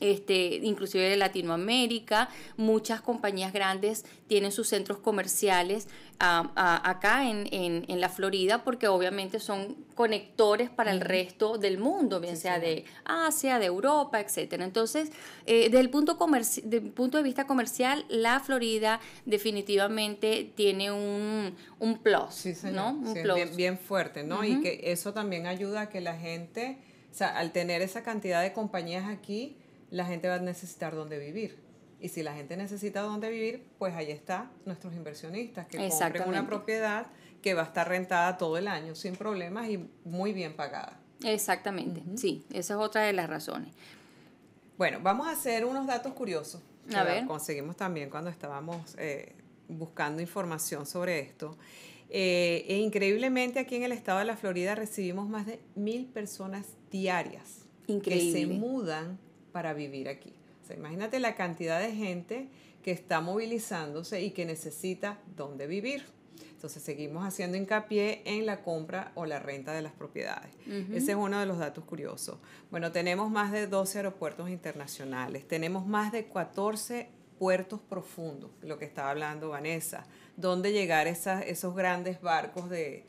Este, 0.00 0.56
inclusive 0.62 1.08
de 1.08 1.16
Latinoamérica. 1.16 2.28
Muchas 2.56 3.00
compañías 3.00 3.52
grandes 3.52 4.04
tienen 4.26 4.52
sus 4.52 4.68
centros 4.68 4.98
comerciales 4.98 5.88
acá 6.24 7.28
en, 7.28 8.00
la 8.00 8.08
Florida 8.08 8.62
porque 8.64 8.88
obviamente 8.88 9.40
son 9.40 9.76
conectores 9.94 10.70
para 10.70 10.92
el 10.92 11.00
resto 11.00 11.58
del 11.58 11.78
mundo, 11.78 12.20
bien 12.20 12.36
sea 12.36 12.58
de 12.58 12.84
Asia, 13.04 13.58
de 13.58 13.66
Europa, 13.66 14.20
etcétera. 14.20 14.64
Entonces, 14.64 15.10
eh, 15.46 15.64
desde, 15.64 15.80
el 15.80 15.90
punto 15.90 16.16
punto 16.16 17.16
de 17.16 17.22
vista 17.22 17.46
comercial, 17.46 18.04
la 18.08 18.40
Florida 18.40 19.00
definitivamente 19.24 20.52
tiene 20.54 20.92
un, 20.92 21.54
plus, 22.02 22.64
¿no? 22.64 22.90
Un 22.90 23.14
plus. 23.14 23.34
Bien, 23.34 23.56
bien, 23.56 23.78
fuerte, 23.78 24.22
¿no? 24.22 24.44
Y 24.44 24.60
que 24.60 24.80
eso 24.84 25.12
también 25.12 25.46
ayuda 25.46 25.82
a 25.82 25.88
que 25.88 26.00
la 26.00 26.16
gente 26.16 26.78
O 27.10 27.14
sea, 27.14 27.36
al 27.36 27.52
tener 27.52 27.82
esa 27.82 28.02
cantidad 28.02 28.42
de 28.42 28.52
compañías 28.52 29.08
aquí, 29.08 29.56
la 29.92 30.06
gente 30.06 30.26
va 30.26 30.36
a 30.36 30.38
necesitar 30.38 30.94
dónde 30.94 31.18
vivir. 31.18 31.56
Y 32.00 32.08
si 32.08 32.22
la 32.22 32.34
gente 32.34 32.56
necesita 32.56 33.02
dónde 33.02 33.30
vivir, 33.30 33.64
pues 33.78 33.94
ahí 33.94 34.10
está 34.10 34.50
nuestros 34.64 34.94
inversionistas 34.94 35.66
que 35.68 35.78
compren 35.88 36.28
una 36.28 36.46
propiedad 36.46 37.06
que 37.42 37.54
va 37.54 37.62
a 37.62 37.66
estar 37.66 37.88
rentada 37.88 38.38
todo 38.38 38.56
el 38.56 38.68
año 38.68 38.94
sin 38.94 39.14
problemas 39.14 39.68
y 39.68 39.88
muy 40.04 40.32
bien 40.32 40.56
pagada. 40.56 40.98
Exactamente, 41.22 42.02
sí, 42.16 42.44
esa 42.50 42.74
es 42.74 42.80
otra 42.80 43.02
de 43.02 43.12
las 43.12 43.28
razones. 43.28 43.72
Bueno, 44.78 44.98
vamos 45.02 45.28
a 45.28 45.32
hacer 45.32 45.64
unos 45.64 45.86
datos 45.86 46.12
curiosos. 46.14 46.60
A 46.92 47.04
ver. 47.04 47.26
Conseguimos 47.26 47.76
también 47.76 48.10
cuando 48.10 48.30
estábamos 48.30 48.96
eh, 48.98 49.34
buscando 49.68 50.20
información 50.20 50.86
sobre 50.86 51.20
esto. 51.20 51.56
Eh, 52.08 52.64
e 52.66 52.78
increíblemente 52.78 53.60
aquí 53.60 53.76
en 53.76 53.84
el 53.84 53.92
estado 53.92 54.18
de 54.18 54.24
la 54.24 54.36
Florida 54.36 54.74
recibimos 54.74 55.28
más 55.28 55.46
de 55.46 55.60
mil 55.74 56.06
personas 56.06 56.66
diarias 56.90 57.66
que 57.86 58.32
se 58.32 58.46
mudan 58.46 59.18
para 59.52 59.74
vivir 59.74 60.08
aquí. 60.08 60.32
O 60.62 60.66
sea, 60.66 60.76
imagínate 60.76 61.20
la 61.20 61.34
cantidad 61.34 61.80
de 61.80 61.92
gente 61.92 62.48
que 62.82 62.90
está 62.90 63.20
movilizándose 63.20 64.22
y 64.22 64.30
que 64.30 64.44
necesita 64.44 65.18
dónde 65.36 65.66
vivir. 65.66 66.04
Entonces 66.62 66.82
seguimos 66.82 67.24
haciendo 67.24 67.56
hincapié 67.56 68.22
en 68.24 68.46
la 68.46 68.62
compra 68.62 69.10
o 69.16 69.26
la 69.26 69.40
renta 69.40 69.72
de 69.72 69.82
las 69.82 69.92
propiedades. 69.92 70.52
Ese 70.92 71.10
es 71.10 71.16
uno 71.16 71.40
de 71.40 71.46
los 71.46 71.58
datos 71.58 71.82
curiosos. 71.82 72.38
Bueno, 72.70 72.92
tenemos 72.92 73.32
más 73.32 73.50
de 73.50 73.66
12 73.66 73.98
aeropuertos 73.98 74.48
internacionales, 74.48 75.46
tenemos 75.48 75.86
más 75.86 76.12
de 76.12 76.26
14 76.26 77.08
puertos 77.36 77.80
profundos, 77.80 78.52
lo 78.60 78.78
que 78.78 78.84
estaba 78.84 79.10
hablando 79.10 79.48
Vanessa, 79.48 80.06
donde 80.36 80.72
llegar 80.72 81.08
esas, 81.08 81.44
esos 81.46 81.74
grandes 81.74 82.20
barcos 82.20 82.70
de, 82.70 83.04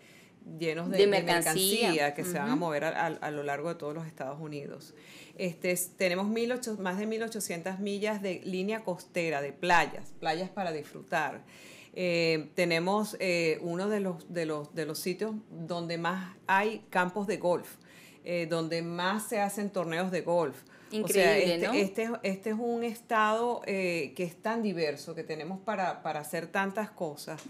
llenos 0.60 0.90
de, 0.90 1.08
mercancía. 1.08 2.14
que 2.14 2.24
se 2.24 2.38
van 2.38 2.50
a 2.50 2.56
mover 2.56 2.86
a, 2.86 3.32
lo 3.32 3.44
largo 3.44 3.70
de 3.70 3.76
todos 3.76 3.94
los 3.94 4.08
Estados 4.08 4.40
Unidos. 4.40 4.94
Este, 5.38 5.76
tenemos 5.98 6.28
más 6.28 6.98
de 6.98 7.08
1.800 7.08 7.80
millas 7.80 8.22
de 8.22 8.42
línea 8.44 8.84
costera, 8.84 9.42
de 9.42 9.52
playas, 9.52 10.14
playas 10.20 10.50
para 10.50 10.72
disfrutar. 10.72 11.42
Eh, 11.96 12.50
tenemos 12.56 13.16
eh, 13.20 13.60
uno 13.62 13.88
de 13.88 14.00
los, 14.00 14.34
de, 14.34 14.48
los, 14.48 14.74
de 14.74 14.86
los 14.86 14.98
sitios 14.98 15.36
donde 15.52 16.00
más 16.00 16.36
hay 16.48 16.84
campos 16.90 17.28
de 17.28 17.38
golf, 17.38 17.76
eh, 18.26 18.48
donde 18.50 18.82
más 18.82 19.28
se 19.28 19.40
hacen 19.40 19.70
torneos 19.70 20.12
de 20.12 20.22
golf. 20.22 20.58
Increíble, 20.90 21.56
este, 21.56 21.82
este, 21.82 22.10
este, 22.24 22.50
es 22.52 22.56
un 22.60 22.84
estado 22.84 23.62
que 23.66 24.14
es 24.16 24.36
tan 24.36 24.62
diverso, 24.62 25.16
que 25.16 25.24
tenemos 25.24 25.60
para, 25.60 26.02
hacer 26.04 26.46
tantas 26.46 26.92
cosas, 26.92 27.42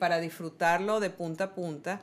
para 0.00 0.18
disfrutarlo 0.18 0.98
de 0.98 1.10
punta 1.10 1.44
a 1.44 1.54
punta. 1.54 2.00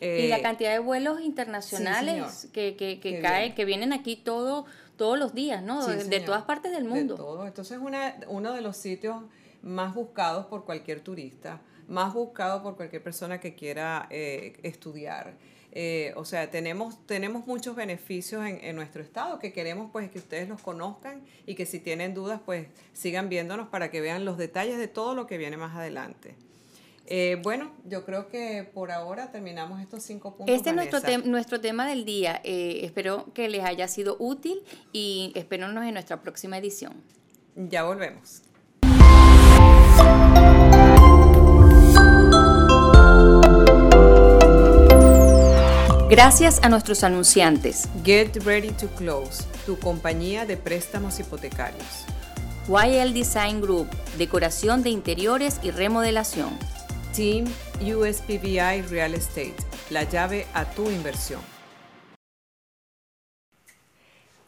Y 0.00 0.28
la 0.28 0.42
cantidad 0.42 0.72
de 0.72 0.78
vuelos 0.78 1.20
internacionales 1.20 2.48
que, 2.52 2.76
que, 2.76 3.00
que 3.00 3.20
caen, 3.20 3.54
que 3.54 3.64
vienen 3.64 3.92
aquí 3.92 4.16
todo, 4.16 4.66
todos 4.96 5.18
los 5.18 5.34
días, 5.34 5.62
¿no? 5.62 5.86
de, 5.86 6.20
todas 6.20 6.42
partes 6.42 6.72
del 6.72 6.84
mundo. 6.84 7.14
De 7.14 7.18
todo. 7.18 7.46
Entonces, 7.46 7.78
una, 7.80 8.16
uno 8.28 8.52
de 8.52 8.60
los 8.60 8.76
sitios 8.76 9.22
más 9.62 9.94
buscados 9.94 10.46
por 10.46 10.64
cualquier 10.64 11.00
turista, 11.00 11.60
más 11.88 12.14
buscados 12.14 12.62
por 12.62 12.76
cualquier 12.76 13.02
persona 13.02 13.40
que 13.40 13.54
quiera 13.54 14.06
eh, 14.10 14.58
estudiar. 14.62 15.34
Eh, 15.76 16.12
o 16.16 16.24
sea, 16.24 16.50
tenemos, 16.50 17.04
tenemos 17.06 17.48
muchos 17.48 17.74
beneficios 17.74 18.46
en, 18.46 18.62
en, 18.62 18.76
nuestro 18.76 19.02
estado 19.02 19.40
que 19.40 19.52
queremos 19.52 19.90
pues 19.90 20.08
que 20.08 20.18
ustedes 20.18 20.48
los 20.48 20.60
conozcan 20.60 21.22
y 21.46 21.56
que 21.56 21.66
si 21.66 21.80
tienen 21.80 22.14
dudas 22.14 22.40
pues 22.46 22.68
sigan 22.92 23.28
viéndonos 23.28 23.66
para 23.68 23.90
que 23.90 24.00
vean 24.00 24.24
los 24.24 24.38
detalles 24.38 24.78
de 24.78 24.86
todo 24.86 25.16
lo 25.16 25.26
que 25.26 25.36
viene 25.36 25.56
más 25.56 25.74
adelante. 25.74 26.36
Eh, 27.06 27.38
bueno, 27.42 27.72
yo 27.84 28.04
creo 28.04 28.28
que 28.28 28.68
por 28.72 28.90
ahora 28.90 29.30
terminamos 29.30 29.80
estos 29.80 30.02
cinco 30.02 30.36
puntos. 30.36 30.54
Este 30.54 30.70
es 30.70 30.76
nuestro, 30.76 31.00
nuestro 31.24 31.60
tema 31.60 31.86
del 31.86 32.04
día. 32.04 32.40
espero 32.44 33.32
que 33.34 33.48
les 33.48 33.64
haya 33.64 33.88
sido 33.88 34.16
útil 34.18 34.62
y 34.92 35.32
espéronos 35.34 35.84
en 35.84 35.94
nuestra 35.94 36.22
próxima 36.22 36.58
edición. 36.58 36.94
Ya 37.56 37.84
volvemos. 37.84 38.42
Gracias 46.10 46.60
a 46.62 46.68
nuestros 46.68 47.02
anunciantes. 47.02 47.88
Get 48.04 48.36
Ready 48.44 48.70
to 48.72 48.86
Close, 48.96 49.42
tu 49.66 49.78
compañía 49.78 50.46
de 50.46 50.56
préstamos 50.56 51.18
hipotecarios. 51.18 52.04
YL 52.68 53.12
Design 53.12 53.60
Group, 53.60 53.88
decoración 54.16 54.82
de 54.82 54.90
interiores 54.90 55.58
y 55.62 55.72
remodelación. 55.72 56.56
Team 57.14 57.44
USPBI 57.80 58.82
Real 58.90 59.14
Estate, 59.14 59.54
la 59.90 60.02
llave 60.02 60.46
a 60.52 60.64
tu 60.64 60.90
inversión. 60.90 61.40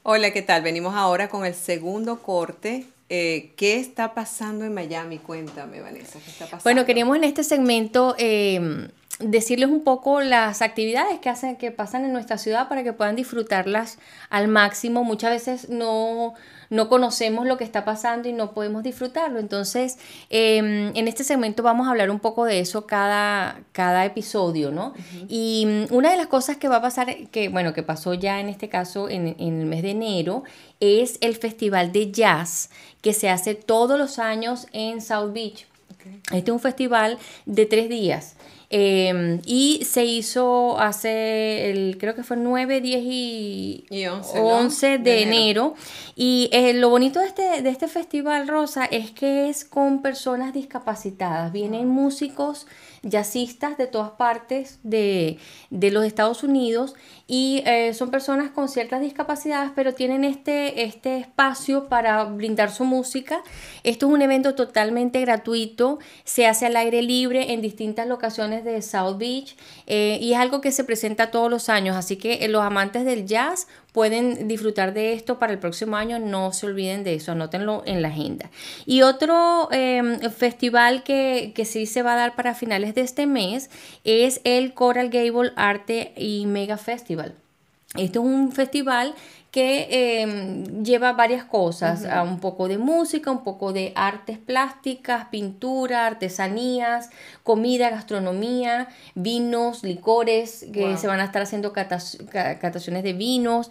Hola, 0.02 0.32
¿qué 0.32 0.42
tal? 0.42 0.62
Venimos 0.62 0.94
ahora 0.94 1.28
con 1.28 1.44
el 1.46 1.54
segundo 1.54 2.22
corte 2.22 2.86
eh, 3.08 3.52
¿Qué 3.56 3.78
está 3.78 4.14
pasando 4.14 4.64
en 4.64 4.74
Miami? 4.74 5.18
Cuéntame, 5.18 5.80
Vanessa, 5.80 6.18
¿qué 6.18 6.30
está 6.30 6.46
pasando? 6.46 6.64
Bueno, 6.64 6.84
queríamos 6.84 7.16
en 7.16 7.22
este 7.22 7.44
segmento 7.44 8.16
eh, 8.18 8.88
decirles 9.20 9.68
un 9.68 9.84
poco 9.84 10.20
las 10.22 10.60
actividades 10.60 11.20
que 11.20 11.28
hacen, 11.28 11.54
que 11.54 11.70
pasan 11.70 12.04
en 12.04 12.12
nuestra 12.12 12.36
ciudad 12.36 12.68
para 12.68 12.82
que 12.82 12.92
puedan 12.92 13.14
disfrutarlas 13.14 13.98
al 14.28 14.48
máximo. 14.48 15.04
Muchas 15.04 15.30
veces 15.30 15.68
no, 15.68 16.34
no 16.70 16.88
conocemos 16.88 17.46
lo 17.46 17.56
que 17.56 17.64
está 17.64 17.84
pasando 17.84 18.28
y 18.28 18.32
no 18.32 18.52
podemos 18.52 18.82
disfrutarlo. 18.82 19.38
Entonces, 19.38 19.98
em, 20.30 20.96
en 20.96 21.08
este 21.08 21.24
segmento 21.24 21.62
vamos 21.62 21.86
a 21.86 21.90
hablar 21.90 22.10
un 22.10 22.20
poco 22.20 22.44
de 22.44 22.60
eso 22.60 22.86
cada, 22.86 23.60
cada 23.72 24.04
episodio, 24.04 24.70
¿no? 24.70 24.94
Y 25.28 25.66
mm, 25.66 25.94
una 25.94 26.10
de 26.10 26.16
las 26.16 26.26
cosas 26.26 26.56
que 26.56 26.68
va 26.68 26.76
a 26.76 26.82
pasar, 26.82 27.14
que 27.30 27.48
bueno, 27.48 27.72
que 27.72 27.82
pasó 27.82 28.14
ya 28.14 28.40
en 28.40 28.48
este 28.48 28.68
caso 28.68 29.08
en, 29.08 29.36
en 29.38 29.60
el 29.60 29.66
mes 29.66 29.82
de 29.82 29.90
enero, 29.90 30.44
es 30.80 31.18
el 31.20 31.36
Festival 31.36 31.92
de 31.92 32.12
Jazz 32.12 32.70
que 33.00 33.12
se 33.12 33.30
hace 33.30 33.54
todos 33.54 33.98
los 33.98 34.18
años 34.18 34.66
en 34.72 35.00
South 35.00 35.32
Beach. 35.32 35.66
Este 36.32 36.50
es 36.50 36.54
un 36.54 36.60
festival 36.60 37.18
de 37.46 37.66
tres 37.66 37.88
días. 37.88 38.36
Em, 38.68 39.40
y 39.46 39.84
se 39.84 40.04
hizo 40.04 40.78
hace, 40.80 41.70
el, 41.70 41.98
creo 41.98 42.14
que 42.16 42.24
fue 42.24 42.36
9, 42.36 42.80
10 42.80 43.02
y, 43.04 43.84
11, 44.08 44.98
de, 44.98 45.22
enero. 45.22 45.74
Y 46.16 46.48
eh, 46.52 46.72
lo 46.72 46.90
bonito 46.90 47.20
de 47.20 47.26
este, 47.26 47.62
de 47.62 47.70
este 47.70 47.86
festival, 47.86 48.48
Rosa, 48.48 48.84
es 48.84 49.12
que 49.12 49.48
es 49.48 49.64
con 49.64 50.02
personas 50.02 50.52
discapacitadas. 50.52 51.52
Vienen 51.52 51.82
ah. 51.82 51.92
músicos 51.92 52.66
jazzistas 53.08 53.76
de 53.76 53.86
todas 53.86 54.10
partes 54.12 54.78
de, 54.82 55.38
los 55.70 56.04
Estados 56.04 56.42
Unidos 56.42 56.94
y 57.28 57.62
eh, 57.64 57.94
son 57.94 58.10
personas 58.10 58.50
con 58.50 58.68
ciertas 58.68 59.00
discapacidades, 59.00 59.70
pero 59.74 59.94
tienen 59.94 60.24
este, 60.24 60.84
este 60.84 61.18
espacio 61.18 61.88
para 61.88 62.24
brindar 62.24 62.70
su 62.70 62.84
música. 62.84 63.42
Esto 63.84 64.06
es 64.06 64.12
un 64.12 64.22
evento 64.22 64.54
totalmente 64.54 65.20
gratuito, 65.20 65.98
se 66.24 66.46
hace 66.46 66.66
al 66.66 66.76
aire 66.76 67.02
libre 67.02 67.52
en 67.52 67.60
distintas 67.60 68.06
locaciones 68.06 68.55
de 68.64 68.80
South 68.82 69.16
Beach 69.18 69.56
eh, 69.86 70.18
y 70.20 70.32
es 70.32 70.38
algo 70.38 70.60
que 70.60 70.72
se 70.72 70.84
presenta 70.84 71.30
todos 71.30 71.50
los 71.50 71.68
años, 71.68 71.96
así 71.96 72.16
que 72.16 72.44
eh, 72.44 72.48
los 72.48 72.62
amantes 72.62 73.04
del 73.04 73.26
jazz 73.26 73.66
pueden 73.92 74.48
disfrutar 74.48 74.92
de 74.92 75.14
esto 75.14 75.38
para 75.38 75.52
el 75.52 75.58
próximo 75.58 75.96
año, 75.96 76.18
no 76.18 76.52
se 76.52 76.66
olviden 76.66 77.04
de 77.04 77.14
eso, 77.14 77.32
anótenlo 77.32 77.82
en 77.86 78.02
la 78.02 78.08
agenda. 78.08 78.50
Y 78.84 79.02
otro 79.02 79.68
em, 79.72 80.20
festival 80.30 81.02
que, 81.02 81.52
que 81.54 81.64
sí 81.64 81.86
se 81.86 82.02
va 82.02 82.14
a 82.14 82.16
dar 82.16 82.36
para 82.36 82.54
finales 82.54 82.94
de 82.94 83.00
este 83.00 83.26
mes 83.26 83.70
es 84.04 84.40
el 84.44 84.74
Coral 84.74 85.08
Gable 85.08 85.52
Arte 85.56 86.12
y 86.16 86.46
Mega 86.46 86.76
Festival. 86.76 87.34
Esto 87.94 88.20
es 88.20 88.26
un 88.26 88.52
festival 88.52 89.14
que 89.56 90.20
em, 90.20 90.84
lleva 90.84 91.14
varias 91.14 91.42
cosas, 91.42 92.06
un 92.22 92.40
poco 92.40 92.68
de 92.68 92.76
música, 92.76 93.30
un 93.30 93.42
poco 93.42 93.72
de 93.72 93.90
artes 93.94 94.36
plásticas, 94.36 95.28
pintura, 95.30 96.06
artesanías, 96.06 97.08
comida, 97.42 97.88
gastronomía, 97.88 98.88
vinos, 99.14 99.82
licores, 99.82 100.66
que 100.74 100.98
se 100.98 101.06
van 101.06 101.20
a 101.20 101.24
estar 101.24 101.40
haciendo 101.40 101.72
cataciones 101.72 103.02
de 103.02 103.14
vinos. 103.14 103.70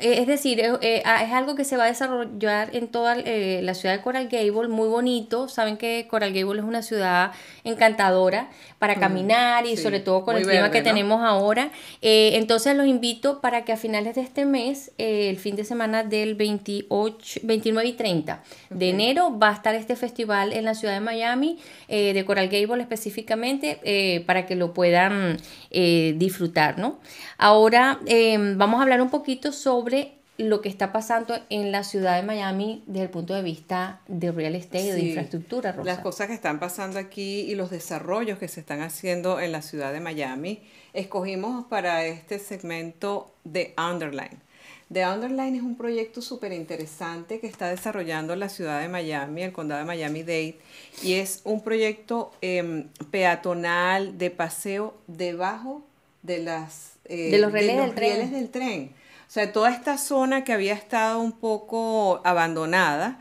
es 0.00 0.26
decir, 0.28 0.60
eh, 0.60 1.02
ah, 1.04 1.24
es, 1.24 1.32
algo 1.32 1.56
que 1.56 1.64
se 1.64 1.76
va 1.76 1.82
a 1.82 1.88
desarrollar 1.88 2.70
en 2.72 2.86
toda 2.86 3.16
eh, 3.18 3.62
la 3.64 3.74
ciudad 3.74 3.96
de 3.96 4.02
Coral 4.02 4.28
Gable, 4.28 4.68
muy 4.68 4.86
bonito. 4.86 5.48
Saben 5.48 5.76
que 5.76 6.06
Coral 6.08 6.32
Gable 6.32 6.60
es 6.60 6.64
una 6.64 6.82
ciudad 6.82 7.32
encantadora 7.64 8.48
para 8.78 8.94
caminar 8.94 9.66
y 9.66 9.76
sobre 9.76 9.98
todo 9.98 10.24
con 10.24 10.36
el 10.36 10.46
clima 10.46 10.70
que 10.70 10.82
tenemos 10.82 11.24
ahora. 11.24 11.70
Eh, 12.00 12.32
entonces 12.34 12.76
los 12.76 12.86
invito 12.86 13.40
para 13.40 13.64
que 13.64 13.72
a 13.72 13.76
finales 13.76 14.14
de 14.14 14.20
este 14.20 14.35
mes, 14.44 14.92
eh, 14.98 15.30
el 15.30 15.38
fin 15.38 15.56
de 15.56 15.64
semana 15.64 16.02
del 16.04 16.34
28, 16.34 17.40
29 17.42 17.88
y 17.88 17.92
30 17.94 18.42
de 18.70 18.90
enero, 18.90 19.38
va 19.38 19.50
a 19.50 19.54
estar 19.54 19.74
este 19.74 19.96
festival 19.96 20.52
en 20.52 20.64
la 20.64 20.74
ciudad 20.74 20.94
de 20.94 21.00
Miami, 21.00 21.58
eh, 21.88 22.12
de 22.12 22.24
Coral 22.24 22.48
Gable 22.48 22.82
específicamente, 22.82 23.80
eh, 23.84 24.24
para 24.26 24.46
que 24.46 24.56
lo 24.56 24.74
puedan 24.74 25.38
disfrutar, 25.70 26.78
¿no? 26.78 26.98
Ahora 27.36 28.00
vamos 28.56 28.80
a 28.80 28.82
hablar 28.82 29.02
un 29.02 29.10
poquito 29.10 29.52
sobre 29.52 30.15
lo 30.38 30.60
que 30.60 30.68
está 30.68 30.92
pasando 30.92 31.38
en 31.48 31.72
la 31.72 31.84
ciudad 31.84 32.16
de 32.16 32.22
Miami 32.22 32.82
desde 32.86 33.04
el 33.04 33.10
punto 33.10 33.34
de 33.34 33.42
vista 33.42 34.00
de 34.06 34.32
real 34.32 34.54
estate, 34.54 34.92
de 34.92 35.00
infraestructura. 35.00 35.72
Rosa. 35.72 35.84
Las 35.84 36.00
cosas 36.00 36.28
que 36.28 36.34
están 36.34 36.60
pasando 36.60 36.98
aquí 36.98 37.40
y 37.40 37.54
los 37.54 37.70
desarrollos 37.70 38.38
que 38.38 38.48
se 38.48 38.60
están 38.60 38.82
haciendo 38.82 39.40
en 39.40 39.52
la 39.52 39.62
ciudad 39.62 39.92
de 39.92 40.00
Miami. 40.00 40.60
Escogimos 40.92 41.66
para 41.66 42.04
este 42.04 42.38
segmento 42.38 43.32
The 43.50 43.74
Underline. 43.78 44.46
The 44.92 45.04
Underline 45.06 45.56
es 45.56 45.62
un 45.62 45.76
proyecto 45.76 46.22
súper 46.22 46.52
interesante 46.52 47.40
que 47.40 47.48
está 47.48 47.68
desarrollando 47.68 48.36
la 48.36 48.48
ciudad 48.48 48.80
de 48.80 48.88
Miami, 48.88 49.42
el 49.42 49.52
condado 49.52 49.80
de 49.80 49.86
Miami-Dade, 49.86 50.58
y 51.02 51.14
es 51.14 51.40
un 51.44 51.60
proyecto 51.62 52.32
em, 52.40 52.88
peatonal 53.10 54.16
de 54.16 54.30
paseo 54.30 54.94
debajo 55.08 55.82
de 56.22 56.38
las 56.38 56.92
eh, 57.08 57.30
de 57.30 57.38
los 57.38 57.52
rieles, 57.52 58.30
del 58.30 58.50
tren. 58.50 58.92
O 59.26 59.30
sea, 59.30 59.52
toda 59.52 59.70
esta 59.70 59.98
zona 59.98 60.44
que 60.44 60.52
había 60.52 60.74
estado 60.74 61.20
un 61.20 61.32
poco 61.32 62.20
abandonada, 62.24 63.18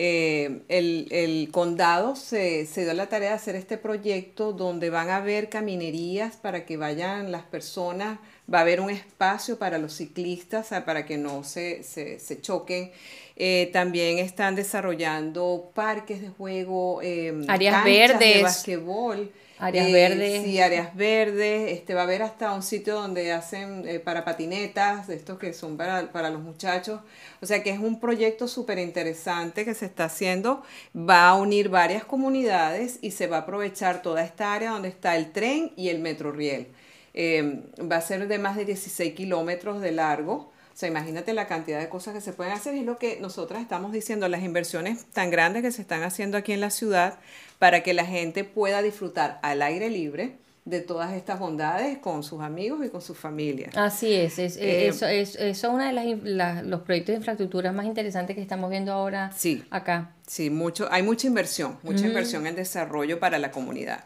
eh, 0.00 0.62
el, 0.68 1.48
condado 1.50 2.14
se, 2.14 2.66
se, 2.66 2.84
dio 2.84 2.94
la 2.94 3.08
tarea 3.08 3.30
de 3.30 3.34
hacer 3.34 3.56
este 3.56 3.78
proyecto 3.78 4.52
donde 4.52 4.90
van 4.90 5.10
a 5.10 5.16
haber 5.16 5.48
caminerías 5.48 6.36
para 6.36 6.64
que 6.64 6.76
vayan 6.76 7.32
las 7.32 7.42
personas, 7.42 8.20
va 8.52 8.58
a 8.58 8.60
haber 8.60 8.80
un 8.80 8.90
espacio 8.90 9.58
para 9.58 9.78
los 9.78 9.94
ciclistas, 9.94 10.68
para 10.86 11.04
que 11.04 11.18
no 11.18 11.42
se, 11.42 11.82
se, 11.82 12.40
choquen. 12.40 12.92
Eh, 13.34 13.70
también 13.72 14.18
están 14.18 14.54
desarrollando 14.54 15.72
parques 15.74 16.20
de 16.20 16.28
juego, 16.28 17.00
eh, 17.02 17.34
áreas 17.48 17.82
verdes, 17.82 18.18
de 18.20 18.42
basquetbol. 18.44 19.32
Áreas 19.58 19.90
verdes. 19.90 20.44
Sí, 20.44 20.60
áreas 20.60 20.94
verdes. 20.94 21.72
Este, 21.72 21.94
va 21.94 22.02
a 22.02 22.04
haber 22.04 22.22
hasta 22.22 22.52
un 22.52 22.62
sitio 22.62 22.94
donde 22.94 23.32
hacen 23.32 23.86
eh, 23.88 23.98
para 23.98 24.24
patinetas, 24.24 25.08
de 25.08 25.16
estos 25.16 25.38
que 25.38 25.52
son 25.52 25.76
para, 25.76 26.12
para 26.12 26.30
los 26.30 26.42
muchachos. 26.42 27.00
O 27.40 27.46
sea 27.46 27.62
que 27.62 27.70
es 27.70 27.78
un 27.78 27.98
proyecto 27.98 28.46
súper 28.46 28.78
interesante 28.78 29.64
que 29.64 29.74
se 29.74 29.86
está 29.86 30.04
haciendo. 30.04 30.62
Va 30.96 31.28
a 31.28 31.34
unir 31.34 31.68
varias 31.68 32.04
comunidades 32.04 32.98
y 33.02 33.10
se 33.10 33.26
va 33.26 33.38
a 33.38 33.40
aprovechar 33.40 34.02
toda 34.02 34.24
esta 34.24 34.52
área 34.52 34.70
donde 34.70 34.88
está 34.88 35.16
el 35.16 35.32
tren 35.32 35.72
y 35.76 35.88
el 35.88 35.98
metro 35.98 36.30
riel. 36.30 36.68
Eh, 37.14 37.64
va 37.80 37.96
a 37.96 38.00
ser 38.00 38.28
de 38.28 38.38
más 38.38 38.56
de 38.56 38.64
16 38.64 39.14
kilómetros 39.14 39.80
de 39.80 39.90
largo. 39.90 40.52
O 40.72 40.80
sea, 40.80 40.88
imagínate 40.88 41.34
la 41.34 41.48
cantidad 41.48 41.80
de 41.80 41.88
cosas 41.88 42.14
que 42.14 42.20
se 42.20 42.32
pueden 42.32 42.52
hacer. 42.52 42.76
Es 42.76 42.84
lo 42.84 42.98
que 42.98 43.18
nosotras 43.20 43.60
estamos 43.60 43.90
diciendo, 43.90 44.28
las 44.28 44.44
inversiones 44.44 45.06
tan 45.06 45.28
grandes 45.28 45.62
que 45.62 45.72
se 45.72 45.82
están 45.82 46.04
haciendo 46.04 46.38
aquí 46.38 46.52
en 46.52 46.60
la 46.60 46.70
ciudad 46.70 47.18
para 47.58 47.82
que 47.82 47.94
la 47.94 48.04
gente 48.04 48.44
pueda 48.44 48.82
disfrutar 48.82 49.40
al 49.42 49.62
aire 49.62 49.90
libre 49.90 50.36
de 50.68 50.80
todas 50.80 51.14
estas 51.14 51.38
bondades 51.38 51.98
con 51.98 52.22
sus 52.22 52.42
amigos 52.42 52.84
y 52.84 52.90
con 52.90 53.00
sus 53.00 53.16
familias. 53.16 53.74
Así 53.74 54.12
es, 54.12 54.38
es, 54.38 54.56
eh, 54.58 54.88
eso, 54.88 55.06
es, 55.06 55.34
eso 55.36 55.70
uno 55.70 55.84
de 55.84 55.92
las, 56.24 56.64
los 56.64 56.82
proyectos 56.82 57.14
de 57.14 57.16
infraestructura 57.16 57.72
más 57.72 57.86
interesantes 57.86 58.36
que 58.36 58.42
estamos 58.42 58.68
viendo 58.70 58.92
ahora 58.92 59.32
sí, 59.34 59.64
acá. 59.70 60.12
Sí, 60.26 60.50
mucho, 60.50 60.86
hay 60.90 61.02
mucha 61.02 61.26
inversión, 61.26 61.78
mucha 61.82 62.06
inversión 62.06 62.46
en 62.46 62.54
desarrollo 62.54 63.18
para 63.18 63.38
la 63.38 63.50
comunidad. 63.50 64.04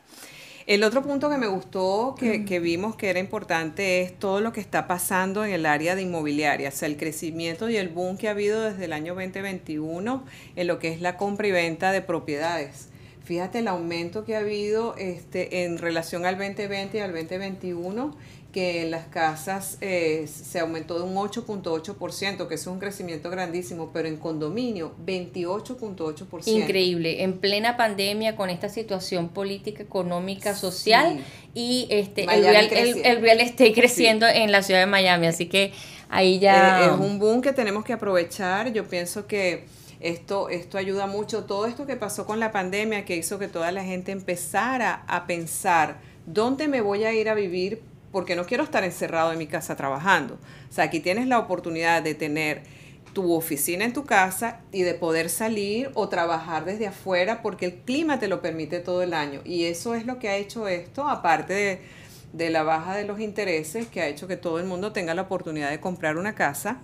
El 0.64 0.84
otro 0.84 1.02
punto 1.02 1.28
que 1.28 1.38
me 1.38 1.48
gustó, 1.48 2.14
que, 2.16 2.44
que, 2.44 2.60
vimos 2.60 2.94
que 2.94 3.10
era 3.10 3.18
importante, 3.18 4.02
es 4.02 4.16
todo 4.16 4.40
lo 4.40 4.52
que 4.52 4.60
está 4.60 4.86
pasando 4.86 5.44
en 5.44 5.50
el 5.50 5.66
área 5.66 5.96
de 5.96 6.02
inmobiliaria, 6.02 6.68
o 6.68 6.72
sea, 6.72 6.86
el 6.86 6.96
crecimiento 6.96 7.68
y 7.68 7.76
el 7.76 7.88
boom 7.88 8.16
que 8.16 8.28
ha 8.28 8.30
habido 8.30 8.62
desde 8.62 8.84
el 8.84 8.92
año 8.92 9.16
2021 9.16 10.24
en 10.54 10.66
lo 10.68 10.78
que 10.78 10.92
es 10.92 11.00
la 11.00 11.16
compra 11.16 11.48
y 11.48 11.50
venta 11.50 11.90
de 11.90 12.00
propiedades. 12.00 12.91
Fíjate 13.24 13.60
el 13.60 13.68
aumento 13.68 14.24
que 14.24 14.34
ha 14.34 14.40
habido 14.40 14.96
este, 14.96 15.64
en 15.64 15.78
relación 15.78 16.26
al 16.26 16.36
2020 16.36 16.98
y 16.98 17.00
al 17.00 17.12
2021 17.12 18.16
que 18.52 18.82
en 18.82 18.90
las 18.90 19.06
casas 19.06 19.78
eh, 19.80 20.28
se 20.28 20.60
aumentó 20.60 20.98
de 20.98 21.04
un 21.04 21.14
8.8%, 21.14 22.46
que 22.46 22.54
es 22.54 22.66
un 22.66 22.78
crecimiento 22.78 23.30
grandísimo, 23.30 23.90
pero 23.92 24.08
en 24.08 24.18
condominio 24.18 24.94
28.8%. 25.06 26.46
Increíble, 26.46 27.22
en 27.22 27.38
plena 27.38 27.78
pandemia 27.78 28.36
con 28.36 28.50
esta 28.50 28.68
situación 28.68 29.30
política, 29.30 29.82
económica, 29.82 30.54
social 30.54 31.24
y 31.54 31.86
este 31.88 32.24
el 32.24 32.44
real, 32.44 32.68
el, 32.70 33.22
real, 33.22 33.40
estate 33.40 33.72
creciendo 33.72 34.26
en 34.28 34.52
la 34.52 34.62
ciudad 34.62 34.80
de 34.80 34.86
Miami, 34.86 35.28
así 35.28 35.46
que 35.46 35.72
ahí 36.10 36.38
ya... 36.38 36.82
Eh, 36.82 36.84
es 36.92 37.00
un 37.00 37.18
boom 37.18 37.40
que 37.40 37.54
tenemos 37.54 37.84
que 37.84 37.94
aprovechar, 37.94 38.70
yo 38.72 38.84
pienso 38.84 39.26
que 39.26 39.64
esto, 40.02 40.48
esto 40.48 40.78
ayuda 40.78 41.06
mucho, 41.06 41.44
todo 41.44 41.66
esto 41.66 41.86
que 41.86 41.96
pasó 41.96 42.26
con 42.26 42.40
la 42.40 42.52
pandemia, 42.52 43.04
que 43.04 43.16
hizo 43.16 43.38
que 43.38 43.48
toda 43.48 43.72
la 43.72 43.84
gente 43.84 44.12
empezara 44.12 45.04
a 45.06 45.26
pensar, 45.26 46.00
¿dónde 46.26 46.68
me 46.68 46.80
voy 46.80 47.04
a 47.04 47.12
ir 47.12 47.28
a 47.28 47.34
vivir 47.34 47.82
porque 48.12 48.36
no 48.36 48.46
quiero 48.46 48.62
estar 48.62 48.84
encerrado 48.84 49.32
en 49.32 49.38
mi 49.38 49.46
casa 49.46 49.74
trabajando. 49.74 50.34
O 50.70 50.72
sea, 50.72 50.84
aquí 50.84 51.00
tienes 51.00 51.26
la 51.26 51.38
oportunidad 51.38 52.02
de 52.02 52.14
tener 52.14 52.62
tu 53.14 53.32
oficina 53.32 53.84
en 53.84 53.92
tu 53.92 54.04
casa 54.04 54.60
y 54.70 54.82
de 54.82 54.94
poder 54.94 55.28
salir 55.28 55.90
o 55.94 56.08
trabajar 56.08 56.64
desde 56.64 56.86
afuera 56.86 57.42
porque 57.42 57.66
el 57.66 57.74
clima 57.74 58.18
te 58.18 58.28
lo 58.28 58.40
permite 58.40 58.80
todo 58.80 59.02
el 59.02 59.14
año. 59.14 59.40
Y 59.44 59.64
eso 59.64 59.94
es 59.94 60.06
lo 60.06 60.18
que 60.18 60.28
ha 60.28 60.36
hecho 60.36 60.68
esto, 60.68 61.08
aparte 61.08 61.52
de, 61.52 61.80
de 62.32 62.50
la 62.50 62.62
baja 62.62 62.94
de 62.94 63.04
los 63.04 63.18
intereses, 63.18 63.86
que 63.86 64.00
ha 64.00 64.06
hecho 64.06 64.28
que 64.28 64.36
todo 64.36 64.58
el 64.58 64.66
mundo 64.66 64.92
tenga 64.92 65.14
la 65.14 65.22
oportunidad 65.22 65.70
de 65.70 65.80
comprar 65.80 66.16
una 66.16 66.34
casa 66.34 66.78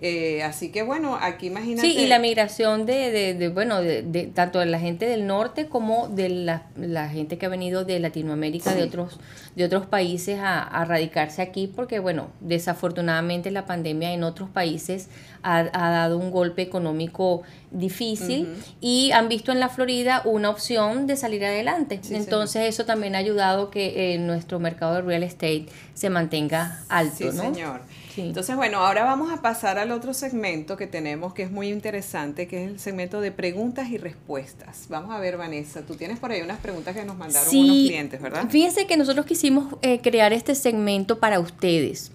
eh, 0.00 0.42
así 0.44 0.70
que 0.70 0.82
bueno, 0.82 1.18
aquí 1.20 1.48
imagínate. 1.48 1.88
Sí, 1.88 1.98
y 1.98 2.06
la 2.06 2.18
migración 2.20 2.86
de, 2.86 3.10
de, 3.10 3.34
de 3.34 3.48
bueno, 3.48 3.80
de, 3.80 4.02
de, 4.02 4.26
tanto 4.26 4.60
de 4.60 4.66
la 4.66 4.78
gente 4.78 5.06
del 5.06 5.26
norte 5.26 5.66
como 5.66 6.08
de 6.08 6.28
la, 6.28 6.66
la 6.76 7.08
gente 7.08 7.36
que 7.36 7.46
ha 7.46 7.48
venido 7.48 7.84
de 7.84 7.98
Latinoamérica, 7.98 8.74
de 8.74 8.84
otros 8.84 9.18
de 9.56 9.64
otros 9.64 9.86
países 9.86 10.38
a, 10.38 10.62
a, 10.62 10.84
radicarse 10.84 11.42
aquí, 11.42 11.66
porque 11.66 11.98
bueno, 11.98 12.28
desafortunadamente 12.38 13.50
la 13.50 13.66
pandemia 13.66 14.12
en 14.12 14.22
otros 14.22 14.48
países 14.48 15.08
ha, 15.42 15.58
ha 15.58 15.90
dado 15.90 16.16
un 16.16 16.30
golpe 16.30 16.62
económico 16.62 17.42
difícil 17.72 18.48
y 18.80 19.10
han 19.10 19.28
visto 19.28 19.50
en 19.50 19.58
la 19.58 19.68
Florida 19.68 20.22
una 20.24 20.50
opción 20.50 21.08
de 21.08 21.16
salir 21.16 21.44
adelante. 21.44 22.00
Entonces 22.10 22.68
eso 22.68 22.84
también 22.84 23.16
ha 23.16 23.18
ayudado 23.18 23.70
que 23.70 24.14
eh, 24.14 24.18
nuestro 24.18 24.60
mercado 24.60 24.94
de 24.94 25.02
real 25.02 25.24
estate 25.24 25.66
se 25.94 26.08
mantenga 26.08 26.80
alto, 26.88 27.32
sí, 27.32 27.36
Señor. 27.36 27.80
Entonces, 28.26 28.56
bueno, 28.56 28.78
ahora 28.78 29.04
vamos 29.04 29.32
a 29.32 29.42
pasar 29.42 29.78
al 29.78 29.90
otro 29.90 30.14
segmento 30.14 30.76
que 30.76 30.86
tenemos 30.86 31.34
que 31.34 31.42
es 31.42 31.50
muy 31.50 31.68
interesante, 31.68 32.46
que 32.46 32.64
es 32.64 32.70
el 32.70 32.80
segmento 32.80 33.20
de 33.20 33.32
preguntas 33.32 33.90
y 33.90 33.98
respuestas. 33.98 34.86
Vamos 34.88 35.14
a 35.14 35.18
ver, 35.18 35.36
Vanessa, 35.36 35.82
tú 35.82 35.94
tienes 35.94 36.18
por 36.18 36.30
ahí 36.30 36.42
unas 36.42 36.58
preguntas 36.58 36.94
que 36.96 37.04
nos 37.04 37.16
mandaron 37.16 37.48
unos 37.48 37.76
clientes, 37.86 38.20
¿verdad? 38.20 38.48
Fíjense 38.48 38.86
que 38.86 38.96
nosotros 38.96 39.26
quisimos 39.26 39.74
eh, 39.82 40.00
crear 40.00 40.32
este 40.32 40.54
segmento 40.54 41.18
para 41.18 41.40
ustedes. 41.40 42.12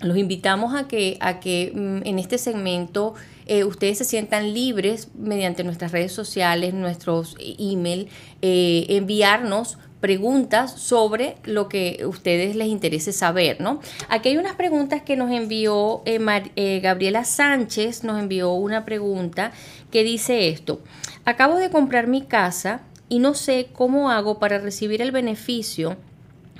Los 0.00 0.16
invitamos 0.16 0.74
a 0.74 0.88
que, 0.88 1.16
a 1.20 1.40
que 1.40 1.72
mm, 1.74 2.06
en 2.06 2.18
este 2.18 2.38
segmento 2.38 3.14
eh, 3.46 3.64
ustedes 3.64 3.98
se 3.98 4.04
sientan 4.04 4.52
libres 4.52 5.08
mediante 5.14 5.64
nuestras 5.64 5.92
redes 5.92 6.12
sociales, 6.12 6.74
nuestros 6.74 7.36
email, 7.38 8.08
eh, 8.42 8.86
enviarnos 8.88 9.78
preguntas 10.04 10.70
sobre 10.72 11.36
lo 11.44 11.66
que 11.66 12.00
a 12.02 12.06
ustedes 12.06 12.56
les 12.56 12.68
interese 12.68 13.10
saber, 13.10 13.62
¿no? 13.62 13.80
Aquí 14.10 14.28
hay 14.28 14.36
unas 14.36 14.54
preguntas 14.54 15.00
que 15.00 15.16
nos 15.16 15.30
envió 15.30 16.02
eh, 16.04 16.20
eh, 16.56 16.80
Gabriela 16.80 17.24
Sánchez, 17.24 18.04
nos 18.04 18.20
envió 18.20 18.52
una 18.52 18.84
pregunta 18.84 19.52
que 19.90 20.04
dice 20.04 20.50
esto, 20.50 20.82
acabo 21.24 21.56
de 21.56 21.70
comprar 21.70 22.06
mi 22.06 22.20
casa 22.20 22.82
y 23.08 23.18
no 23.18 23.32
sé 23.32 23.68
cómo 23.72 24.10
hago 24.10 24.38
para 24.38 24.58
recibir 24.58 25.00
el 25.00 25.10
beneficio 25.10 25.96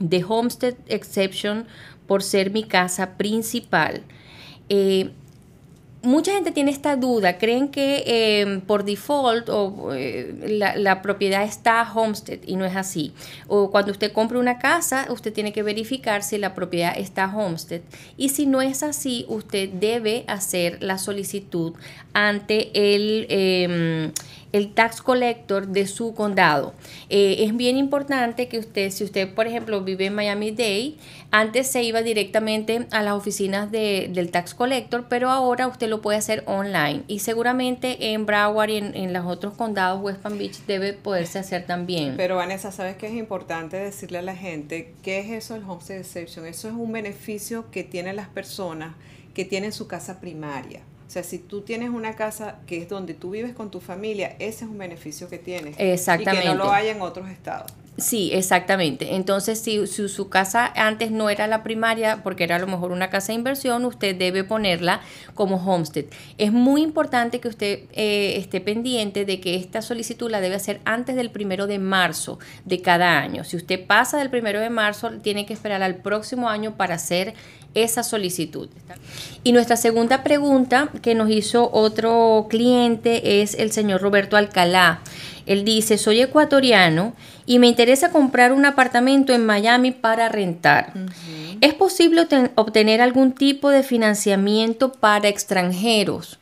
de 0.00 0.24
Homestead 0.26 0.76
Exception 0.88 1.66
por 2.06 2.22
ser 2.22 2.50
mi 2.50 2.64
casa 2.64 3.18
principal. 3.18 4.04
Eh, 4.70 5.10
mucha 6.04 6.32
gente 6.32 6.52
tiene 6.52 6.70
esta 6.70 6.96
duda, 6.96 7.38
creen 7.38 7.68
que 7.68 8.04
em, 8.06 8.60
por 8.60 8.84
default 8.84 9.48
o, 9.48 9.92
eh, 9.94 10.58
la, 10.76 11.02
propiedad 11.02 11.42
está 11.42 11.90
homestead 11.92 12.40
y 12.46 12.56
no 12.56 12.64
es 12.64 12.76
así. 12.76 13.12
O 13.46 13.70
cuando 13.70 13.92
usted 13.92 14.12
compra 14.12 14.38
una 14.38 14.58
casa, 14.58 15.06
usted 15.10 15.32
tiene 15.32 15.52
que 15.52 15.62
verificar 15.62 16.22
si 16.22 16.38
la 16.38 16.54
propiedad 16.54 16.94
está 16.96 17.26
homestead. 17.34 17.82
Y 18.16 18.30
si 18.30 18.46
no 18.46 18.62
es 18.62 18.82
así, 18.82 19.26
usted 19.28 19.68
debe 19.68 20.24
hacer 20.28 20.82
la 20.82 20.98
solicitud 20.98 21.74
ante 22.14 22.70
el... 22.94 23.26
Em, 23.28 24.12
el 24.54 24.72
tax 24.72 25.02
collector 25.02 25.66
de 25.66 25.88
su 25.88 26.14
condado. 26.14 26.74
Eh, 27.08 27.38
es 27.40 27.56
bien 27.56 27.76
importante 27.76 28.46
que 28.46 28.60
usted, 28.60 28.90
si 28.90 29.02
usted 29.02 29.34
por 29.34 29.48
ejemplo 29.48 29.82
vive 29.82 30.06
en 30.06 30.14
Miami-Dade, 30.14 30.94
antes 31.32 31.66
se 31.66 31.82
iba 31.82 32.02
directamente 32.02 32.86
a 32.92 33.02
las 33.02 33.14
oficinas 33.14 33.72
de, 33.72 34.08
del 34.12 34.30
tax 34.30 34.54
collector, 34.54 35.06
pero 35.08 35.30
ahora 35.30 35.66
usted 35.66 35.88
lo 35.88 36.00
puede 36.00 36.18
hacer 36.18 36.44
online 36.46 37.02
y 37.08 37.18
seguramente 37.18 38.12
en 38.12 38.26
Broward 38.26 38.70
y 38.70 38.76
en, 38.76 39.12
los 39.12 39.26
otros 39.26 39.54
condados, 39.54 40.00
West 40.00 40.20
Palm 40.20 40.38
Beach, 40.38 40.58
debe 40.68 40.92
poderse 40.92 41.40
hacer 41.40 41.66
también. 41.66 42.14
Pero 42.16 42.36
Vanessa, 42.36 42.70
¿sabes 42.70 42.96
que 42.96 43.08
es 43.08 43.14
importante 43.14 43.76
decirle 43.76 44.18
a 44.18 44.22
la 44.22 44.36
gente 44.36 44.94
qué 45.02 45.18
es 45.18 45.30
eso 45.30 45.56
el 45.56 45.64
Homestead 45.64 45.98
Exception? 45.98 46.46
Eso 46.46 46.68
es 46.68 46.74
un 46.74 46.92
beneficio 46.92 47.72
que 47.72 47.82
tienen 47.82 48.14
las 48.14 48.28
personas 48.28 48.94
que 49.34 49.44
tienen 49.44 49.72
su 49.72 49.88
casa 49.88 50.20
primaria. 50.20 50.82
O 51.14 51.16
sea, 51.16 51.22
si 51.22 51.38
tú 51.38 51.60
tienes 51.60 51.90
una 51.90 52.16
casa 52.16 52.56
que 52.66 52.82
es 52.82 52.88
donde 52.88 53.14
tú 53.14 53.30
vives 53.30 53.54
con 53.54 53.70
tu 53.70 53.78
familia, 53.78 54.34
ese 54.40 54.64
es 54.64 54.70
un 54.72 54.78
beneficio 54.78 55.28
que 55.28 55.38
tienes. 55.38 55.76
Exactamente. 55.78 56.44
Y 56.44 56.50
que 56.50 56.56
no 56.56 56.64
lo 56.64 56.72
hay 56.72 56.88
en 56.88 57.00
otros 57.02 57.28
estados. 57.28 57.70
Sí, 57.96 58.30
exactamente. 58.32 59.14
Entonces, 59.14 59.60
si, 59.60 59.86
su 59.86 60.28
casa 60.28 60.72
antes 60.74 61.12
no 61.12 61.30
era 61.30 61.46
la 61.46 61.62
primaria, 61.62 62.22
porque 62.24 62.42
era 62.42 62.56
a 62.56 62.58
lo 62.58 62.66
mejor 62.66 62.90
una 62.90 63.08
casa 63.08 63.28
de 63.28 63.34
inversión, 63.34 63.84
usted 63.84 64.16
debe 64.16 64.42
ponerla 64.42 65.00
como 65.34 65.56
homestead. 65.56 66.06
Es 66.36 66.50
muy 66.50 66.82
importante 66.82 67.38
que 67.38 67.46
usted 67.46 67.84
eh, 67.92 68.34
esté 68.36 68.60
pendiente 68.60 69.24
de 69.24 69.40
que 69.40 69.54
esta 69.54 69.80
solicitud 69.80 70.28
la 70.28 70.40
debe 70.40 70.56
hacer 70.56 70.80
antes 70.84 71.14
del 71.14 71.30
primero 71.30 71.68
de 71.68 71.78
marzo 71.78 72.40
de 72.64 72.82
cada 72.82 73.20
año. 73.20 73.44
Si 73.44 73.56
usted 73.56 73.86
pasa 73.86 74.18
del 74.18 74.30
primero 74.30 74.58
de 74.58 74.70
marzo, 74.70 75.10
tiene 75.22 75.46
que 75.46 75.52
esperar 75.52 75.82
al 75.82 75.96
próximo 75.96 76.48
año 76.48 76.76
para 76.76 76.96
hacer 76.96 77.34
esa 77.74 78.02
solicitud. 78.02 78.68
Y 79.42 79.52
nuestra 79.52 79.76
segunda 79.76 80.22
pregunta 80.22 80.90
que 81.02 81.14
nos 81.14 81.30
hizo 81.30 81.70
otro 81.72 82.46
cliente 82.48 83.42
es 83.42 83.54
el 83.54 83.72
señor 83.72 84.00
Roberto 84.00 84.36
Alcalá. 84.36 85.00
Él 85.46 85.64
dice, 85.64 85.98
soy 85.98 86.20
ecuatoriano 86.22 87.14
y 87.46 87.58
me 87.58 87.66
interesa 87.66 88.10
comprar 88.10 88.52
un 88.52 88.64
apartamento 88.64 89.32
en 89.32 89.44
Miami 89.44 89.90
para 89.90 90.28
rentar. 90.28 90.92
¿Es 91.60 91.74
posible 91.74 92.26
obtener 92.54 93.00
algún 93.00 93.32
tipo 93.32 93.70
de 93.70 93.82
financiamiento 93.82 94.92
para 94.92 95.28
extranjeros? 95.28 96.38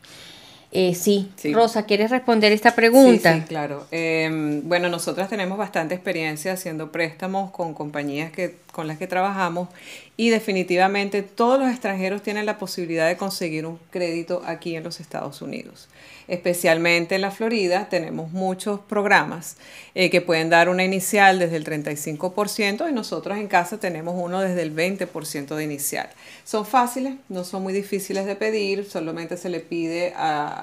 Eh, 0.75 0.95
sí. 0.95 1.29
Rosa, 1.53 1.85
¿quieres 1.85 2.09
responder 2.09 2.51
esta 2.51 2.73
pregunta? 2.73 3.35
Sí, 3.35 3.41
claro. 3.41 3.85
Em, 3.91 4.67
bueno, 4.67 4.89
nosotras 4.89 5.29
tenemos 5.29 5.55
bastante 5.55 5.93
experiencia 5.93 6.53
haciendo 6.53 6.91
préstamos 6.91 7.51
con 7.51 7.75
compañías 7.75 8.31
que, 8.31 8.55
con 8.71 8.87
las 8.87 8.97
que 8.97 9.05
trabajamos 9.05 9.69
y 10.17 10.31
definitivamente 10.31 11.21
todos 11.21 11.59
los 11.59 11.69
extranjeros 11.69 12.23
tienen 12.23 12.47
la 12.47 12.57
posibilidad 12.57 13.07
de 13.07 13.17
conseguir 13.17 13.67
un 13.67 13.77
crédito 13.91 14.41
aquí 14.47 14.75
en 14.75 14.83
los 14.83 14.99
Estados 14.99 15.43
Unidos 15.43 15.89
especialmente 16.27 17.15
en 17.15 17.21
la 17.21 17.31
Florida, 17.31 17.87
tenemos 17.89 18.31
muchos 18.31 18.79
programas 18.79 19.57
eh, 19.95 20.09
que 20.09 20.21
pueden 20.21 20.49
dar 20.49 20.69
una 20.69 20.83
inicial 20.83 21.39
desde 21.39 21.57
el 21.57 21.65
35% 21.65 22.89
y 22.89 22.93
nosotros 22.93 23.37
en 23.37 23.47
casa 23.47 23.79
tenemos 23.79 24.15
uno 24.17 24.41
desde 24.41 24.61
el 24.61 24.75
20% 24.75 25.55
de 25.55 25.63
inicial. 25.63 26.09
Son 26.43 26.65
fáciles, 26.65 27.15
no 27.29 27.43
son 27.43 27.63
muy 27.63 27.73
difíciles 27.73 28.25
de 28.25 28.35
pedir, 28.35 28.85
solamente 28.85 29.37
se 29.37 29.49
le 29.49 29.59
pide 29.59 30.13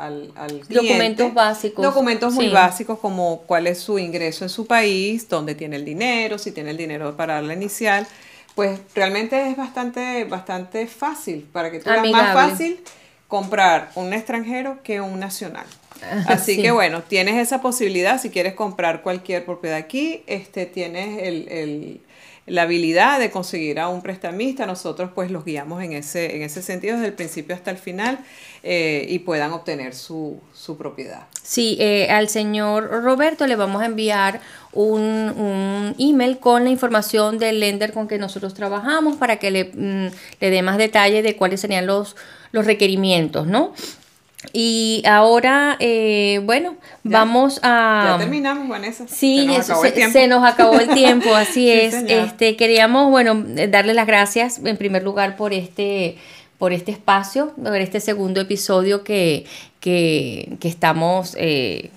al, 0.01 0.33
al 0.37 0.61
cliente. 0.61 0.75
Documentos 0.75 1.35
básicos. 1.35 1.85
Documentos 1.85 2.35
muy 2.35 2.49
básicos 2.49 2.99
como 2.99 3.43
cuál 3.47 3.67
es 3.67 3.79
su 3.79 3.99
ingreso 3.99 4.45
en 4.45 4.51
su 4.51 4.67
país, 4.67 5.29
dónde 5.29 5.55
tiene 5.55 5.77
el 5.77 5.85
dinero, 5.85 6.39
si 6.39 6.53
tiene 6.53 6.71
el 6.71 6.77
dinero 6.77 7.17
para 7.17 7.41
la 7.43 7.55
inicial. 7.55 8.07
Pues 8.55 8.81
realmente 8.95 9.49
es 9.49 9.57
bastante, 9.57 10.25
bastante 10.25 10.87
fácil 10.87 11.49
para 11.53 11.71
que 11.71 11.81
tú 11.81 11.91
más 11.91 12.35
fácil 12.35 12.81
comprar 13.29 13.93
un 13.95 14.13
extranjero 14.13 14.83
que 14.83 15.01
un 15.01 15.21
nacional. 15.21 15.67
Ah, 16.03 16.25
Así 16.29 16.61
que 16.61 16.71
bueno, 16.71 17.03
tienes 17.03 17.37
esa 17.37 17.61
posibilidad 17.61 18.21
si 18.21 18.31
quieres 18.31 18.55
comprar 18.55 19.03
cualquier 19.03 19.45
propiedad 19.45 19.77
aquí, 19.77 20.23
este, 20.27 20.67
tienes 20.67 21.23
el, 21.23 22.01
la 22.51 22.63
habilidad 22.63 23.19
de 23.19 23.31
conseguir 23.31 23.81
a 23.81 23.89
un 23.89 24.03
prestamista. 24.03 24.67
Nosotros 24.67 25.11
pues 25.15 25.31
los 25.31 25.45
guiamos 25.45 25.83
en 25.83 25.93
ese, 25.93 26.37
en 26.37 26.43
ese 26.43 26.63
sentido 26.63 26.97
desde 26.97 27.09
el 27.09 27.15
principio 27.15 27.55
hasta 27.55 27.71
el 27.71 27.79
final 27.79 28.19
eh, 28.63 29.07
y 29.09 29.21
puedan 29.21 29.53
obtener 29.53 29.95
su, 29.95 30.41
su 30.53 30.77
propiedad. 30.77 31.27
Sí, 31.43 31.77
eh, 31.81 32.09
al 32.11 32.29
señor 32.29 32.91
Roberto 33.03 33.47
le 33.47 33.57
vamos 33.57 33.83
a 33.83 33.87
enviar 33.87 34.41
un, 34.73 35.01
un, 35.01 35.95
email 35.99 36.39
con 36.39 36.65
la 36.65 36.71
información 36.71 37.39
del 37.39 37.61
lender 37.61 37.93
con 37.93 38.07
que 38.07 38.19
nosotros 38.19 38.55
trabajamos 38.55 39.17
para 39.17 39.39
que 39.39 39.51
le, 39.51 39.65
mm, 39.65 40.13
le 40.41 40.51
dé 40.51 40.63
más 40.63 40.79
detalle 40.79 41.23
de 41.23 41.37
cuáles 41.37 41.61
serían 41.61 41.87
los 41.87 42.17
los 42.53 42.67
requerimientos, 42.67 43.47
¿no? 43.47 43.73
Y 44.53 45.03
ahora, 45.07 45.77
eh, 45.81 46.41
bueno, 46.45 46.77
vamos 47.03 47.61
a... 47.63 48.13
Ya 48.13 48.19
terminamos, 48.19 48.69
Vanessa. 48.69 49.07
Sí, 49.07 49.49
se 50.13 50.27
nos 50.29 50.45
acabó 50.45 50.81
el 50.81 50.89
tiempo, 50.89 51.35
así 51.35 51.71
es. 51.71 51.95
Este, 51.95 52.57
queríamos, 52.57 53.11
bueno, 53.11 53.45
darle 53.69 53.95
las 53.95 54.07
gracias 54.07 54.61
en 54.65 54.77
primer 54.77 55.03
lugar 55.03 55.37
por 55.37 55.53
este 55.53 56.17
por 56.59 56.75
este 56.75 56.93
espacio, 56.93 57.55
por 57.55 57.77
este 57.77 58.01
segundo 58.01 58.43
episodio 58.43 59.03
que, 59.03 59.47
que, 59.81 60.59
que 60.61 60.69
estamos 60.69 61.35
eh, 61.39 61.89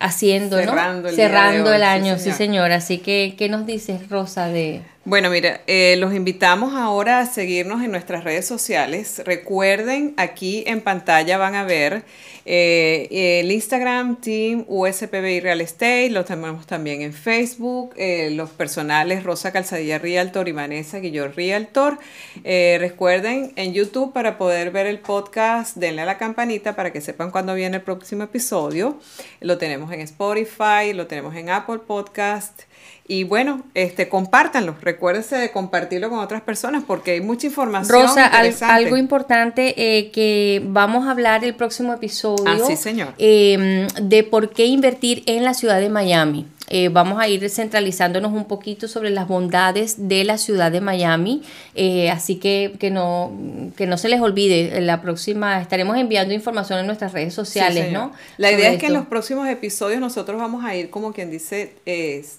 haciendo, 0.00 0.58
Cerrando 0.58 1.08
el, 1.08 1.14
Cerrando 1.16 1.72
el 1.72 1.82
año, 1.82 2.18
sí, 2.18 2.30
señor. 2.32 2.72
Así 2.72 2.98
que, 2.98 3.36
¿qué 3.38 3.48
nos 3.48 3.64
dices, 3.64 4.10
Rosa, 4.10 4.48
de...? 4.48 4.82
Bueno, 5.06 5.30
mira, 5.30 5.60
eh, 5.68 5.94
los 6.00 6.12
invitamos 6.12 6.74
ahora 6.74 7.20
a 7.20 7.26
seguirnos 7.26 7.80
en 7.84 7.92
nuestras 7.92 8.24
redes 8.24 8.44
sociales. 8.44 9.22
Recuerden, 9.24 10.14
aquí 10.16 10.64
en 10.66 10.80
pantalla 10.80 11.38
van 11.38 11.54
a 11.54 11.62
ver 11.62 12.02
eh, 12.44 13.38
el 13.38 13.52
Instagram 13.52 14.20
Team 14.20 14.64
USPBI 14.66 15.38
Real 15.38 15.60
Estate, 15.60 16.10
lo 16.10 16.24
tenemos 16.24 16.66
también 16.66 17.02
en 17.02 17.12
Facebook, 17.12 17.94
eh, 17.96 18.30
los 18.32 18.50
personales 18.50 19.22
Rosa 19.22 19.52
Calzadilla 19.52 20.00
Realtor 20.00 20.48
y 20.48 20.52
Vanessa 20.52 20.98
Guillor 20.98 21.36
Realtor. 21.36 22.00
recuerden, 22.42 23.52
en 23.54 23.74
YouTube 23.74 24.12
para 24.12 24.36
poder 24.36 24.72
ver 24.72 24.86
el 24.86 24.98
podcast, 24.98 25.76
denle 25.76 26.02
a 26.02 26.04
la 26.04 26.18
campanita 26.18 26.74
para 26.74 26.92
que 26.92 27.00
sepan 27.00 27.30
cuándo 27.30 27.54
viene 27.54 27.76
el 27.76 27.82
próximo 27.84 28.24
episodio. 28.24 28.98
Lo 29.40 29.56
tenemos 29.56 29.92
en 29.92 30.00
Spotify, 30.00 30.92
lo 30.94 31.06
tenemos 31.06 31.36
en 31.36 31.50
Apple 31.50 31.78
Podcast. 31.86 32.65
Y 33.08 33.24
bueno, 33.24 33.62
este, 33.74 34.08
compártanlo. 34.08 34.74
Recuérdense 34.80 35.36
de 35.36 35.52
compartirlo 35.52 36.10
con 36.10 36.18
otras 36.18 36.42
personas 36.42 36.82
porque 36.84 37.12
hay 37.12 37.20
mucha 37.20 37.46
información. 37.46 38.02
Rosa, 38.02 38.26
algo 38.26 38.96
importante 38.96 39.74
eh, 39.76 40.10
que 40.10 40.60
vamos 40.64 41.06
a 41.06 41.12
hablar 41.12 41.44
el 41.44 41.54
próximo 41.54 41.94
episodio. 41.94 42.44
Ah, 42.46 42.58
sí, 42.66 42.76
señor. 42.76 43.14
Em, 43.18 43.86
de 44.02 44.24
por 44.24 44.50
qué 44.50 44.66
invertir 44.66 45.22
en 45.26 45.44
la 45.44 45.54
ciudad 45.54 45.78
de 45.78 45.88
Miami. 45.88 46.46
Eh, 46.68 46.88
vamos 46.88 47.20
a 47.20 47.28
ir 47.28 47.48
centralizándonos 47.48 48.32
un 48.32 48.46
poquito 48.46 48.88
sobre 48.88 49.10
las 49.10 49.28
bondades 49.28 50.08
de 50.08 50.24
la 50.24 50.38
ciudad 50.38 50.72
de 50.72 50.80
Miami. 50.80 51.42
Eh, 51.74 52.10
así 52.10 52.36
que 52.36 52.74
que 52.78 52.90
no, 52.90 53.32
que 53.76 53.86
no 53.86 53.98
se 53.98 54.08
les 54.08 54.20
olvide, 54.20 54.76
en 54.76 54.86
la 54.86 55.00
próxima 55.02 55.60
estaremos 55.60 55.96
enviando 55.96 56.34
información 56.34 56.78
en 56.80 56.86
nuestras 56.86 57.12
redes 57.12 57.34
sociales, 57.34 57.92
¿no? 57.92 58.12
La 58.36 58.50
idea 58.50 58.72
es 58.72 58.78
que 58.78 58.86
en 58.86 58.94
los 58.94 59.06
próximos 59.06 59.48
episodios 59.48 60.00
nosotros 60.00 60.40
vamos 60.40 60.64
a 60.64 60.74
ir, 60.74 60.90
como 60.90 61.12
quien 61.12 61.30
dice, 61.30 61.74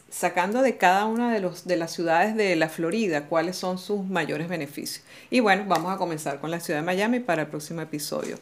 sacando 0.09 0.61
de 0.61 0.77
cada 0.77 1.05
una 1.05 1.33
de, 1.33 1.39
los, 1.39 1.65
de 1.65 1.77
las 1.77 1.91
ciudades 1.91 2.35
de 2.35 2.55
la 2.55 2.69
Florida 2.69 3.25
cuáles 3.25 3.55
son 3.55 3.77
sus 3.77 4.05
mayores 4.05 4.47
beneficios. 4.47 5.03
Y 5.29 5.39
bueno, 5.39 5.65
vamos 5.67 5.93
a 5.93 5.97
comenzar 5.97 6.39
con 6.39 6.51
la 6.51 6.59
ciudad 6.59 6.79
de 6.79 6.85
Miami 6.85 7.19
para 7.19 7.43
el 7.43 7.47
próximo 7.47 7.81
episodio. 7.81 8.37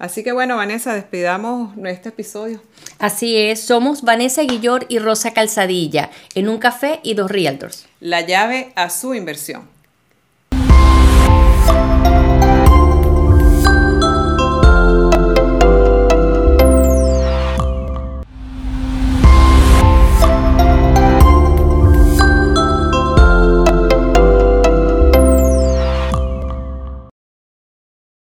Así 0.00 0.24
que 0.24 0.32
bueno, 0.32 0.56
Vanessa, 0.56 0.94
despidamos 0.94 1.76
nuestro 1.76 2.08
episodio. 2.08 2.62
Así 2.98 3.36
es, 3.36 3.60
somos 3.60 4.00
Vanessa 4.00 4.42
Guillor 4.42 4.86
y 4.88 4.98
Rosa 4.98 5.34
Calzadilla, 5.34 6.10
en 6.34 6.48
un 6.48 6.58
café 6.58 7.00
y 7.02 7.12
dos 7.12 7.30
realtors. 7.30 7.86
La 8.00 8.22
llave 8.22 8.72
a 8.76 8.88
su 8.88 9.14
inversión. 9.14 9.68